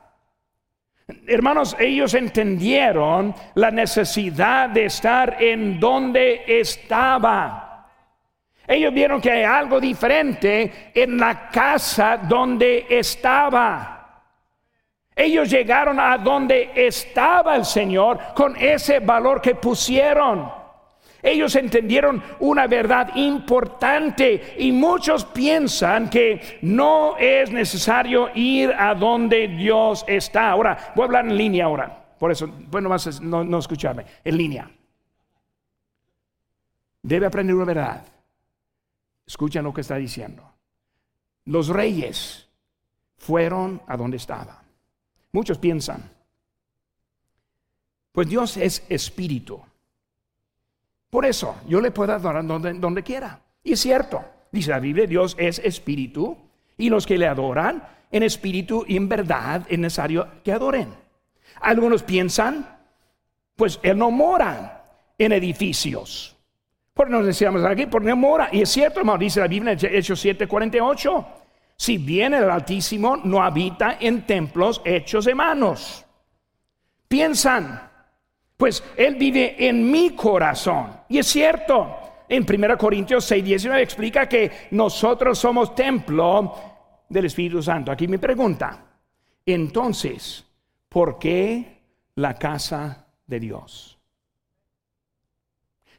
Hermanos, 1.28 1.76
ellos 1.80 2.14
entendieron 2.14 3.36
la 3.56 3.72
necesidad 3.72 4.70
de 4.70 4.86
estar 4.86 5.42
en 5.42 5.80
donde 5.80 6.44
estaba. 6.48 7.88
Ellos 8.66 8.94
vieron 8.94 9.20
que 9.20 9.32
hay 9.32 9.44
algo 9.44 9.80
diferente 9.80 10.92
en 10.94 11.18
la 11.18 11.50
casa 11.50 12.18
donde 12.18 12.86
estaba. 12.90 14.22
Ellos 15.16 15.50
llegaron 15.50 16.00
a 16.00 16.18
donde 16.18 16.72
estaba 16.74 17.56
el 17.56 17.66
Señor 17.66 18.20
con 18.34 18.56
ese 18.56 19.00
valor 19.00 19.42
que 19.42 19.56
pusieron. 19.56 20.63
Ellos 21.24 21.56
entendieron 21.56 22.22
una 22.42 22.68
verdad 22.68 23.16
importante 23.16 24.56
y 24.60 24.74
muchos 24.74 25.24
piensan 25.24 26.10
que 26.10 26.60
no 26.64 27.18
es 27.18 27.50
necesario 27.50 28.30
ir 28.36 28.74
a 28.78 28.94
donde 28.94 29.48
Dios 29.48 30.04
está. 30.06 30.50
Ahora, 30.52 30.92
voy 30.94 31.04
a 31.04 31.06
hablar 31.06 31.26
en 31.26 31.38
línea 31.38 31.64
ahora. 31.64 32.16
Por 32.20 32.30
eso, 32.30 32.48
bueno, 32.70 32.90
vas 32.90 33.22
no, 33.22 33.42
no 33.42 33.58
escucharme, 33.58 34.06
en 34.22 34.38
línea. 34.38 34.70
Debe 37.02 37.26
aprender 37.26 37.56
una 37.56 37.66
verdad. 37.66 38.06
Escuchen 39.26 39.64
lo 39.64 39.74
que 39.74 39.82
está 39.82 39.96
diciendo. 39.96 40.44
Los 41.46 41.70
reyes 41.70 42.50
fueron 43.16 43.82
a 43.88 43.96
donde 43.96 44.18
estaba. 44.18 44.62
Muchos 45.32 45.58
piensan, 45.58 46.12
pues 48.12 48.28
Dios 48.28 48.58
es 48.58 48.86
espíritu. 48.90 49.64
Por 51.14 51.28
eso 51.28 51.58
yo 51.68 51.80
le 51.80 51.92
puedo 51.92 52.12
adorar 52.12 52.44
donde, 52.44 53.04
quiera. 53.04 53.40
Y 53.64 53.74
es 53.74 53.82
cierto, 53.82 54.26
dice 54.52 54.72
la 54.72 54.80
Biblia, 54.80 55.06
Dios 55.06 55.36
es 55.38 55.60
espíritu 55.60 56.36
y 56.76 56.90
los 56.90 57.06
que 57.06 57.20
le 57.20 57.28
adoran 57.28 57.88
en 58.10 58.24
espíritu 58.24 58.84
y 58.88 58.98
en 58.98 59.08
verdad 59.08 59.62
es 59.70 59.78
necesario 59.78 60.28
que 60.44 60.52
adoren. 60.52 60.92
Algunos 61.62 62.02
piensan, 62.02 62.68
pues 63.56 63.80
Él 63.84 64.00
no 64.00 64.10
mora 64.10 64.86
en 65.20 65.34
edificios. 65.34 66.36
Por 66.96 67.12
nos 67.12 67.28
decíamos 67.28 67.64
aquí, 67.64 67.86
por 67.86 68.02
no 68.02 68.16
mora. 68.16 68.50
Y 68.52 68.64
es 68.64 68.70
cierto, 68.70 69.02
hermano, 69.02 69.20
dice 69.20 69.40
la 69.40 69.48
Biblia 69.48 69.74
en 69.74 69.96
Hechos 69.96 70.26
7:48. 70.26 71.28
Si 71.78 72.00
bien 72.00 72.34
el 72.34 72.50
Altísimo 72.50 73.18
no 73.18 73.44
habita 73.44 73.98
en 74.00 74.26
templos 74.26 74.82
hechos 74.84 75.26
de 75.26 75.36
manos. 75.36 76.08
Piensan, 77.08 77.93
pues 78.64 78.82
Él 78.96 79.16
vive 79.16 79.68
en 79.68 79.92
mi 79.92 80.12
corazón. 80.12 81.02
Y 81.10 81.18
es 81.18 81.28
cierto, 81.28 81.98
en 82.30 82.46
1 82.50 82.78
Corintios 82.78 83.26
6, 83.26 83.44
19 83.44 83.84
explica 83.84 84.30
que 84.30 84.70
nosotros 84.72 85.38
somos 85.38 85.76
templo 85.76 86.54
del 87.10 87.26
Espíritu 87.26 87.62
Santo. 87.62 87.92
Aquí 87.92 88.08
me 88.08 88.20
pregunta, 88.20 88.86
entonces, 89.46 90.46
¿por 90.88 91.20
qué 91.20 91.82
la 92.16 92.36
casa 92.36 93.06
de 93.28 93.42
Dios? 93.42 94.00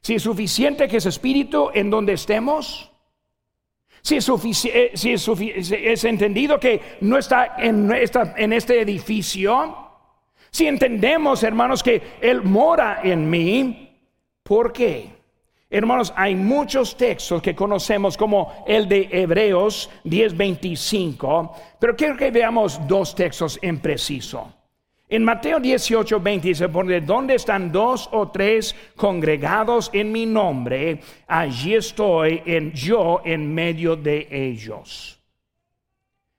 Si 0.00 0.14
es 0.14 0.22
suficiente 0.22 0.88
que 0.88 0.96
es 0.96 1.04
Espíritu 1.04 1.68
en 1.74 1.90
donde 1.90 2.14
estemos, 2.14 2.90
si 4.00 4.16
es, 4.16 4.26
eh, 4.72 4.90
si 4.94 5.12
es, 5.12 5.28
es, 5.28 6.04
entendido 6.04 6.58
que 6.58 6.80
no 7.02 7.18
está 7.18 7.56
en 7.58 8.54
este 8.54 8.80
edificio, 8.80 9.83
si 10.54 10.68
entendemos, 10.68 11.42
hermanos, 11.42 11.82
que 11.82 12.00
Él 12.20 12.40
mora 12.44 13.00
en 13.02 13.28
mí, 13.28 13.90
¿por 14.44 14.72
qué? 14.72 15.08
Hermanos, 15.68 16.12
hay 16.14 16.36
muchos 16.36 16.96
textos 16.96 17.42
que 17.42 17.56
conocemos 17.56 18.16
como 18.16 18.62
el 18.64 18.86
de 18.88 19.08
Hebreos 19.10 19.90
10:25, 20.04 21.50
pero 21.80 21.96
quiero 21.96 22.16
que 22.16 22.30
veamos 22.30 22.80
dos 22.86 23.16
textos 23.16 23.58
en 23.62 23.80
preciso. 23.80 24.54
En 25.08 25.24
Mateo 25.24 25.58
18, 25.58 26.20
20 26.20 26.46
dice, 26.46 26.68
porque 26.68 27.00
donde 27.00 27.34
están 27.34 27.72
dos 27.72 28.08
o 28.12 28.28
tres 28.28 28.76
congregados 28.94 29.90
en 29.92 30.12
mi 30.12 30.24
nombre, 30.24 31.00
allí 31.26 31.74
estoy 31.74 32.40
en, 32.46 32.70
yo 32.70 33.22
en 33.24 33.52
medio 33.52 33.96
de 33.96 34.28
ellos. 34.30 35.20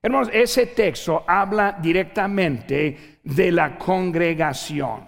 Hermanos, 0.06 0.30
ese 0.32 0.68
texto 0.68 1.24
habla 1.26 1.80
directamente 1.82 3.18
de 3.24 3.52
la 3.52 3.76
congregación. 3.76 5.04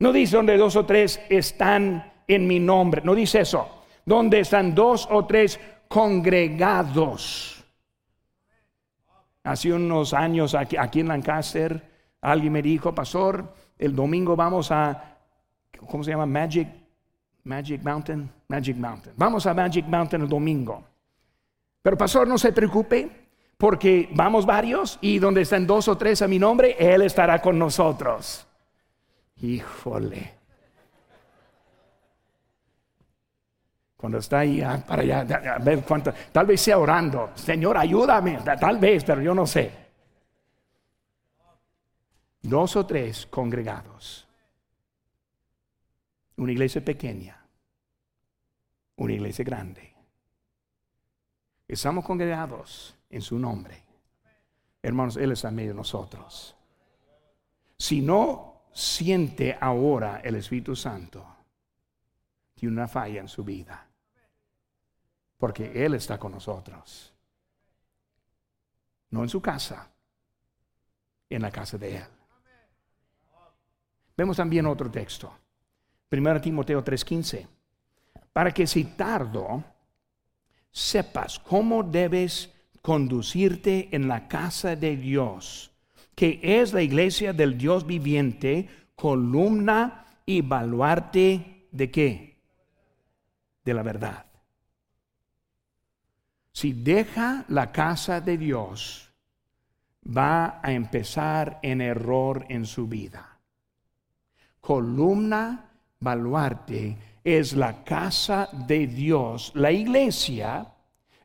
No 0.00 0.12
dice 0.12 0.34
donde 0.34 0.56
dos 0.56 0.74
o 0.74 0.84
tres 0.84 1.20
están 1.28 2.12
en 2.26 2.48
mi 2.48 2.58
nombre, 2.58 3.00
no 3.04 3.14
dice 3.14 3.42
eso. 3.42 3.84
Donde 4.04 4.40
están 4.40 4.74
dos 4.74 5.06
o 5.08 5.24
tres 5.24 5.60
congregados. 5.86 7.64
Hace 9.44 9.72
unos 9.72 10.14
años 10.14 10.56
aquí, 10.56 10.76
aquí 10.76 10.98
en 10.98 11.06
Lancaster, 11.06 11.80
alguien 12.22 12.52
me 12.52 12.62
dijo, 12.62 12.92
pastor, 12.92 13.54
el 13.78 13.94
domingo 13.94 14.34
vamos 14.34 14.72
a, 14.72 15.16
¿cómo 15.86 16.02
se 16.02 16.10
llama? 16.10 16.26
Magic, 16.26 16.66
Magic 17.44 17.80
Mountain, 17.84 18.28
Magic 18.48 18.76
Mountain. 18.76 19.14
Vamos 19.16 19.46
a 19.46 19.54
Magic 19.54 19.86
Mountain 19.86 20.22
el 20.22 20.28
domingo. 20.28 20.82
Pero 21.80 21.96
pastor, 21.96 22.26
no 22.26 22.36
se 22.36 22.52
preocupe, 22.52 23.19
porque 23.60 24.08
vamos 24.12 24.46
varios 24.46 24.98
y 25.02 25.18
donde 25.18 25.42
están 25.42 25.66
dos 25.66 25.86
o 25.86 25.98
tres 25.98 26.22
a 26.22 26.26
mi 26.26 26.38
nombre, 26.38 26.76
Él 26.78 27.02
estará 27.02 27.42
con 27.42 27.58
nosotros. 27.58 28.46
Híjole. 29.42 30.34
Cuando 33.98 34.16
está 34.16 34.38
ahí 34.38 34.62
ah, 34.62 34.82
para 34.86 35.02
allá, 35.02 35.54
a 35.56 35.58
ver 35.58 35.82
cuánto, 35.82 36.10
tal 36.32 36.46
vez 36.46 36.62
sea 36.62 36.78
orando, 36.78 37.32
Señor, 37.34 37.76
ayúdame, 37.76 38.38
tal 38.58 38.78
vez, 38.78 39.04
pero 39.04 39.20
yo 39.20 39.34
no 39.34 39.46
sé. 39.46 39.70
Dos 42.40 42.76
o 42.76 42.86
tres 42.86 43.26
congregados. 43.26 44.26
Una 46.38 46.52
iglesia 46.52 46.82
pequeña, 46.82 47.44
una 48.96 49.12
iglesia 49.12 49.44
grande. 49.44 49.94
Estamos 51.68 52.06
congregados 52.06 52.96
en 53.10 53.22
su 53.22 53.38
nombre. 53.38 53.82
Hermanos, 54.82 55.16
Él 55.16 55.32
está 55.32 55.48
en 55.48 55.56
medio 55.56 55.70
de 55.70 55.76
nosotros. 55.76 56.56
Si 57.76 58.00
no 58.00 58.62
siente 58.72 59.56
ahora 59.60 60.20
el 60.22 60.36
Espíritu 60.36 60.74
Santo, 60.74 61.26
tiene 62.54 62.74
una 62.74 62.88
falla 62.88 63.20
en 63.20 63.28
su 63.28 63.44
vida. 63.44 63.86
Porque 65.36 65.84
Él 65.84 65.94
está 65.94 66.18
con 66.18 66.32
nosotros. 66.32 67.12
No 69.10 69.22
en 69.22 69.28
su 69.28 69.40
casa, 69.40 69.90
en 71.28 71.42
la 71.42 71.50
casa 71.50 71.76
de 71.78 71.96
Él. 71.96 72.06
Vemos 74.16 74.36
también 74.36 74.66
otro 74.66 74.90
texto. 74.90 75.32
1 76.10 76.40
Timoteo 76.40 76.84
3:15. 76.84 77.48
Para 78.32 78.52
que 78.52 78.66
si 78.66 78.84
tardo, 78.84 79.64
sepas 80.70 81.38
cómo 81.38 81.82
debes 81.82 82.52
conducirte 82.82 83.88
en 83.92 84.08
la 84.08 84.28
casa 84.28 84.76
de 84.76 84.96
Dios, 84.96 85.70
que 86.14 86.40
es 86.42 86.72
la 86.72 86.82
iglesia 86.82 87.32
del 87.32 87.58
Dios 87.58 87.86
viviente, 87.86 88.68
columna 88.94 90.06
y 90.26 90.42
baluarte 90.42 91.66
de 91.70 91.90
qué? 91.90 92.36
De 93.64 93.74
la 93.74 93.82
verdad. 93.82 94.26
Si 96.52 96.72
deja 96.72 97.44
la 97.48 97.72
casa 97.72 98.20
de 98.20 98.36
Dios, 98.36 99.10
va 100.04 100.60
a 100.62 100.72
empezar 100.72 101.58
en 101.62 101.80
error 101.80 102.46
en 102.48 102.66
su 102.66 102.86
vida. 102.86 103.38
Columna, 104.60 105.70
baluarte 106.00 106.96
es 107.24 107.52
la 107.52 107.84
casa 107.84 108.48
de 108.66 108.86
Dios, 108.86 109.52
la 109.54 109.70
iglesia 109.70 110.66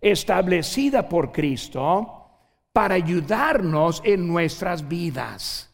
establecida 0.05 1.09
por 1.09 1.31
Cristo 1.31 2.27
para 2.71 2.93
ayudarnos 2.93 4.03
en 4.05 4.27
nuestras 4.27 4.87
vidas. 4.87 5.73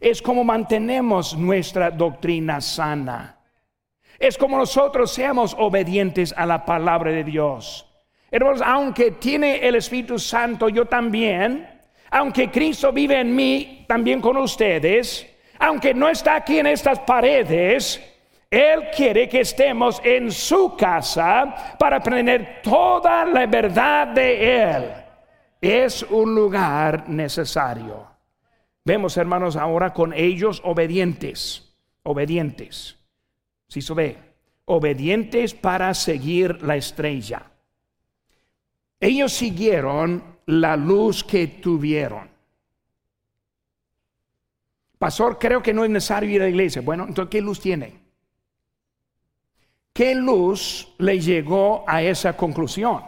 Es 0.00 0.20
como 0.20 0.42
mantenemos 0.42 1.36
nuestra 1.36 1.90
doctrina 1.90 2.60
sana. 2.60 3.38
Es 4.18 4.36
como 4.36 4.58
nosotros 4.58 5.12
seamos 5.12 5.54
obedientes 5.56 6.34
a 6.36 6.46
la 6.46 6.64
palabra 6.64 7.12
de 7.12 7.22
Dios. 7.22 7.86
Hermanos, 8.28 8.60
aunque 8.64 9.12
tiene 9.12 9.58
el 9.66 9.76
Espíritu 9.76 10.18
Santo, 10.18 10.68
yo 10.68 10.86
también, 10.86 11.68
aunque 12.10 12.50
Cristo 12.50 12.90
vive 12.92 13.20
en 13.20 13.34
mí, 13.36 13.84
también 13.86 14.20
con 14.20 14.36
ustedes, 14.36 15.26
aunque 15.60 15.94
no 15.94 16.08
está 16.08 16.34
aquí 16.34 16.58
en 16.58 16.66
estas 16.66 16.98
paredes, 17.00 18.00
él 18.50 18.88
quiere 18.94 19.28
que 19.28 19.40
estemos 19.40 20.00
en 20.02 20.32
su 20.32 20.76
casa 20.76 21.76
para 21.78 21.98
aprender 21.98 22.60
toda 22.62 23.24
la 23.24 23.46
verdad 23.46 24.08
de 24.08 24.62
Él. 24.62 24.92
Es 25.60 26.02
un 26.02 26.34
lugar 26.34 27.08
necesario. 27.08 28.08
Vemos, 28.84 29.16
hermanos, 29.16 29.54
ahora 29.54 29.92
con 29.92 30.12
ellos 30.12 30.60
obedientes, 30.64 31.76
obedientes. 32.02 32.98
Si 33.68 33.80
se 33.80 33.94
ve, 33.94 34.18
obedientes 34.64 35.54
para 35.54 35.94
seguir 35.94 36.60
la 36.62 36.74
estrella. 36.74 37.52
Ellos 38.98 39.32
siguieron 39.32 40.24
la 40.46 40.76
luz 40.76 41.22
que 41.22 41.46
tuvieron. 41.46 42.28
Pastor, 44.98 45.38
creo 45.38 45.62
que 45.62 45.72
no 45.72 45.84
es 45.84 45.90
necesario 45.90 46.30
ir 46.30 46.40
a 46.40 46.44
la 46.44 46.50
iglesia. 46.50 46.82
Bueno, 46.82 47.04
entonces, 47.06 47.30
¿qué 47.30 47.40
luz 47.40 47.60
tiene? 47.60 47.99
¿Qué 49.92 50.14
luz 50.14 50.94
le 50.98 51.18
llegó 51.18 51.84
a 51.86 52.02
esa 52.02 52.36
conclusión? 52.36 53.02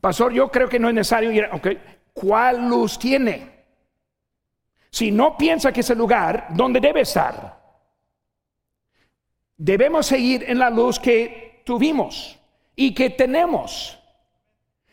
Pastor, 0.00 0.32
yo 0.32 0.50
creo 0.50 0.68
que 0.68 0.78
no 0.78 0.88
es 0.88 0.94
necesario 0.94 1.30
ir. 1.30 1.48
Ok, 1.52 1.68
¿cuál 2.12 2.68
luz 2.68 2.98
tiene? 2.98 3.52
Si 4.90 5.10
no 5.10 5.36
piensa 5.36 5.72
que 5.72 5.80
es 5.80 5.90
el 5.90 5.98
lugar 5.98 6.48
donde 6.50 6.80
debe 6.80 7.02
estar, 7.02 7.60
debemos 9.56 10.06
seguir 10.06 10.44
en 10.48 10.58
la 10.58 10.70
luz 10.70 10.98
que 10.98 11.62
tuvimos 11.64 12.38
y 12.74 12.92
que 12.92 13.10
tenemos. 13.10 13.98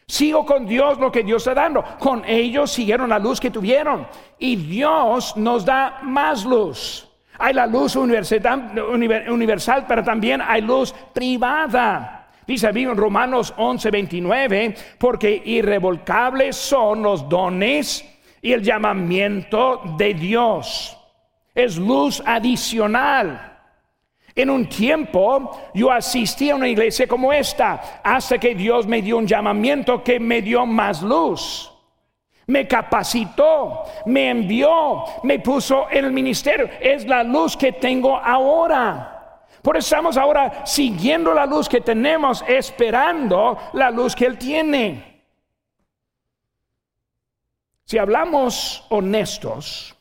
Sigo 0.08 0.46
con 0.46 0.66
Dios 0.66 1.00
lo 1.00 1.12
que 1.12 1.24
Dios 1.24 1.42
está 1.42 1.54
dando. 1.54 1.84
Con 2.00 2.24
ellos 2.26 2.72
siguieron 2.72 3.10
la 3.10 3.20
luz 3.20 3.40
que 3.40 3.52
tuvieron. 3.52 4.08
Y 4.38 4.56
Dios 4.56 5.36
nos 5.38 5.66
da 5.66 6.00
más 6.04 6.46
luz. 6.46 7.09
Hay 7.40 7.54
la 7.54 7.66
luz 7.66 7.96
universal, 7.96 9.86
pero 9.88 10.04
también 10.04 10.42
hay 10.46 10.62
luz 10.62 10.94
privada. 11.14 12.28
Dice 12.46 12.68
en 12.68 12.98
Romanos 12.98 13.54
11, 13.56 13.92
29, 13.92 14.76
porque 14.98 15.42
irrevocables 15.46 16.56
son 16.56 17.04
los 17.04 17.30
dones 17.30 18.04
y 18.42 18.52
el 18.52 18.62
llamamiento 18.62 19.82
de 19.98 20.14
Dios. 20.14 20.98
Es 21.54 21.78
luz 21.78 22.22
adicional. 22.26 23.58
En 24.36 24.50
un 24.50 24.68
tiempo 24.68 25.70
yo 25.74 25.92
asistí 25.92 26.50
a 26.50 26.56
una 26.56 26.68
iglesia 26.68 27.08
como 27.08 27.32
esta, 27.32 28.02
hasta 28.04 28.38
que 28.38 28.56
Dios 28.56 28.88
me 28.88 29.02
dio 29.02 29.18
un 29.18 29.28
llamamiento 29.28 30.04
que 30.04 30.20
me 30.20 30.42
dio 30.42 30.66
más 30.66 31.02
luz. 31.02 31.72
Me 32.50 32.68
capacitó, 32.68 33.84
me 34.08 34.30
envió, 34.32 35.04
me 35.24 35.40
puso 35.40 35.88
en 35.92 36.06
el 36.06 36.12
ministerio. 36.12 36.68
Es 36.82 37.06
la 37.06 37.24
luz 37.24 37.56
que 37.56 37.74
tengo 37.74 38.18
ahora. 38.18 39.46
Por 39.62 39.78
eso 39.78 39.86
estamos 39.86 40.18
ahora 40.18 40.66
siguiendo 40.66 41.34
la 41.34 41.46
luz 41.46 41.70
que 41.70 41.82
tenemos, 41.82 42.44
esperando 42.48 43.58
la 43.74 43.92
luz 43.92 44.16
que 44.16 44.26
Él 44.26 44.38
tiene. 44.38 45.24
Si 47.86 47.98
hablamos 47.98 48.86
honestos, 48.90 49.96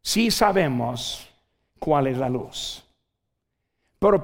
sí 0.00 0.30
sabemos 0.30 1.28
cuál 1.78 2.06
es 2.06 2.16
la 2.16 2.28
luz. 2.28 2.82
Pero, 3.98 4.22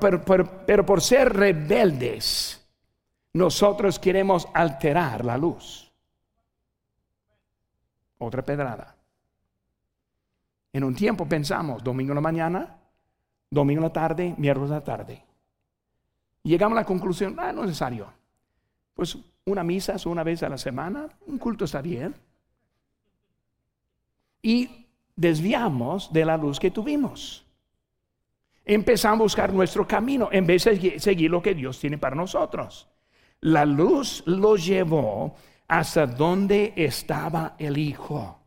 por 0.86 1.00
ser 1.02 1.34
rebeldes, 1.34 2.66
nosotros 3.34 3.98
queremos 3.98 4.48
alterar 4.54 5.24
la 5.24 5.36
luz. 5.36 5.87
Otra 8.18 8.42
pedrada. 8.42 8.96
En 10.72 10.84
un 10.84 10.94
tiempo 10.94 11.26
pensamos, 11.26 11.82
domingo 11.82 12.12
en 12.12 12.16
la 12.16 12.20
mañana, 12.20 12.76
domingo 13.50 13.80
en 13.80 13.84
la 13.84 13.92
tarde, 13.92 14.34
miércoles 14.36 14.70
en 14.70 14.76
la 14.76 14.84
tarde. 14.84 15.24
Llegamos 16.42 16.76
a 16.76 16.82
la 16.82 16.86
conclusión, 16.86 17.36
ah, 17.38 17.52
no 17.52 17.62
es 17.62 17.68
necesario. 17.68 18.12
Pues 18.94 19.16
una 19.44 19.64
misa 19.64 19.96
una 20.06 20.22
vez 20.22 20.42
a 20.42 20.48
la 20.48 20.58
semana, 20.58 21.08
un 21.26 21.38
culto 21.38 21.64
está 21.64 21.80
bien. 21.80 22.14
Y 24.42 24.86
desviamos 25.16 26.12
de 26.12 26.24
la 26.24 26.36
luz 26.36 26.60
que 26.60 26.70
tuvimos 26.70 27.44
empezamos 28.68 29.18
a 29.18 29.22
buscar 29.22 29.52
nuestro 29.52 29.88
camino 29.88 30.28
en 30.30 30.46
vez 30.46 30.64
de 30.64 31.00
seguir 31.00 31.30
lo 31.30 31.42
que 31.42 31.54
Dios 31.54 31.80
tiene 31.80 31.98
para 31.98 32.14
nosotros. 32.14 32.86
La 33.40 33.64
luz 33.64 34.22
lo 34.26 34.56
llevó 34.56 35.34
hasta 35.68 36.06
donde 36.06 36.72
estaba 36.76 37.54
el 37.58 37.78
Hijo. 37.78 38.38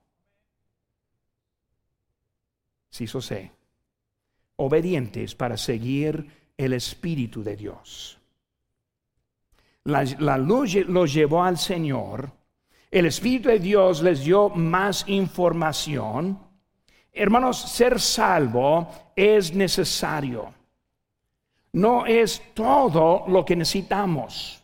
Sí, 2.90 3.06
eso 3.06 3.22
sé. 3.22 3.52
Obedientes 4.58 5.34
para 5.36 5.56
seguir 5.56 6.52
el 6.58 6.74
Espíritu 6.74 7.44
de 7.44 7.56
Dios. 7.56 8.20
La, 9.86 10.04
la 10.20 10.38
luz 10.38 10.76
lo 10.88 11.06
llevó 11.06 11.44
al 11.44 11.58
Señor. 11.58 12.32
El 12.92 13.06
Espíritu 13.06 13.50
de 13.50 13.60
Dios 13.60 14.02
les 14.02 14.26
dio 14.26 14.50
más 14.50 15.06
información 15.08 16.52
Hermanos, 17.14 17.58
ser 17.58 18.00
salvo 18.00 18.88
es 19.16 19.54
necesario. 19.54 20.54
No 21.74 22.06
es 22.06 22.42
todo 22.54 23.26
lo 23.28 23.44
que 23.44 23.56
necesitamos. 23.56 24.61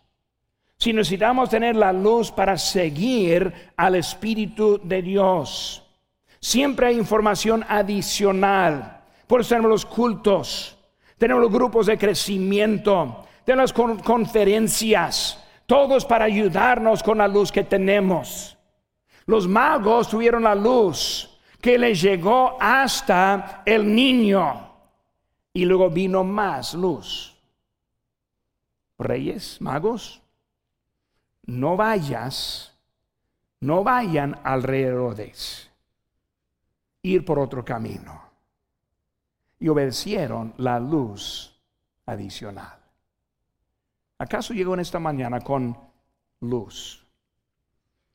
Si 0.77 0.93
necesitamos 0.93 1.49
tener 1.49 1.75
la 1.75 1.91
luz 1.91 2.31
para 2.31 2.57
seguir 2.57 3.71
al 3.75 3.95
Espíritu 3.95 4.79
de 4.83 5.01
Dios. 5.01 5.83
Siempre 6.39 6.87
hay 6.87 6.97
información 6.97 7.65
adicional. 7.67 9.01
Por 9.25 9.41
eso 9.41 9.49
tenemos 9.49 9.71
los 9.71 9.85
cultos, 9.85 10.77
tenemos 11.17 11.41
los 11.43 11.51
grupos 11.51 11.87
de 11.87 11.97
crecimiento, 11.97 13.25
tenemos 13.43 13.73
las 13.75 14.01
conferencias, 14.03 15.43
todos 15.65 16.05
para 16.05 16.25
ayudarnos 16.25 17.01
con 17.01 17.17
la 17.17 17.27
luz 17.27 17.51
que 17.51 17.63
tenemos. 17.63 18.57
Los 19.25 19.47
magos 19.47 20.07
tuvieron 20.07 20.43
la 20.43 20.55
luz 20.55 21.37
que 21.59 21.77
le 21.77 21.93
llegó 21.95 22.55
hasta 22.61 23.63
el 23.65 23.93
niño 23.93 24.71
y 25.51 25.65
luego 25.65 25.89
vino 25.89 26.23
más 26.23 26.73
luz. 26.73 27.35
Reyes, 28.97 29.59
magos, 29.59 30.21
no 31.47 31.75
vayas, 31.75 32.77
no 33.61 33.83
vayan 33.83 34.39
alrededor 34.43 35.15
de 35.15 35.33
ir 37.01 37.25
por 37.25 37.39
otro 37.39 37.65
camino. 37.65 38.21
Y 39.59 39.69
obedecieron 39.69 40.53
la 40.57 40.79
luz 40.79 41.59
adicional. 42.05 42.77
¿Acaso 44.19 44.53
llegó 44.53 44.73
en 44.75 44.81
esta 44.81 44.99
mañana 44.99 45.41
con 45.41 45.75
luz? 46.41 47.03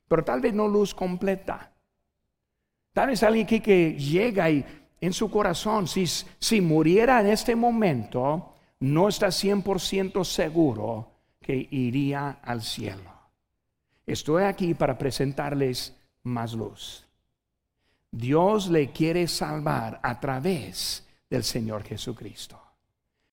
Pero 0.06 0.24
tal 0.24 0.40
vez 0.40 0.54
no 0.54 0.68
luz 0.68 0.94
completa. 0.94 1.72
Tal 2.92 3.08
vez 3.08 3.22
alguien 3.22 3.46
aquí 3.46 3.60
que 3.60 3.94
llega 3.94 4.50
y 4.50 4.64
en 5.00 5.12
su 5.12 5.30
corazón, 5.30 5.88
si, 5.88 6.06
si 6.06 6.60
muriera 6.60 7.20
en 7.20 7.28
este 7.28 7.56
momento, 7.56 8.54
no 8.80 9.08
está 9.08 9.28
100% 9.28 10.22
seguro 10.24 11.10
que 11.40 11.66
iría 11.70 12.38
al 12.42 12.62
cielo. 12.62 13.11
Estoy 14.12 14.42
aquí 14.42 14.74
para 14.74 14.98
presentarles 14.98 15.96
más 16.22 16.52
luz. 16.52 17.06
Dios 18.10 18.68
le 18.68 18.92
quiere 18.92 19.26
salvar 19.26 20.00
a 20.02 20.20
través 20.20 21.08
del 21.30 21.42
Señor 21.42 21.82
Jesucristo. 21.82 22.61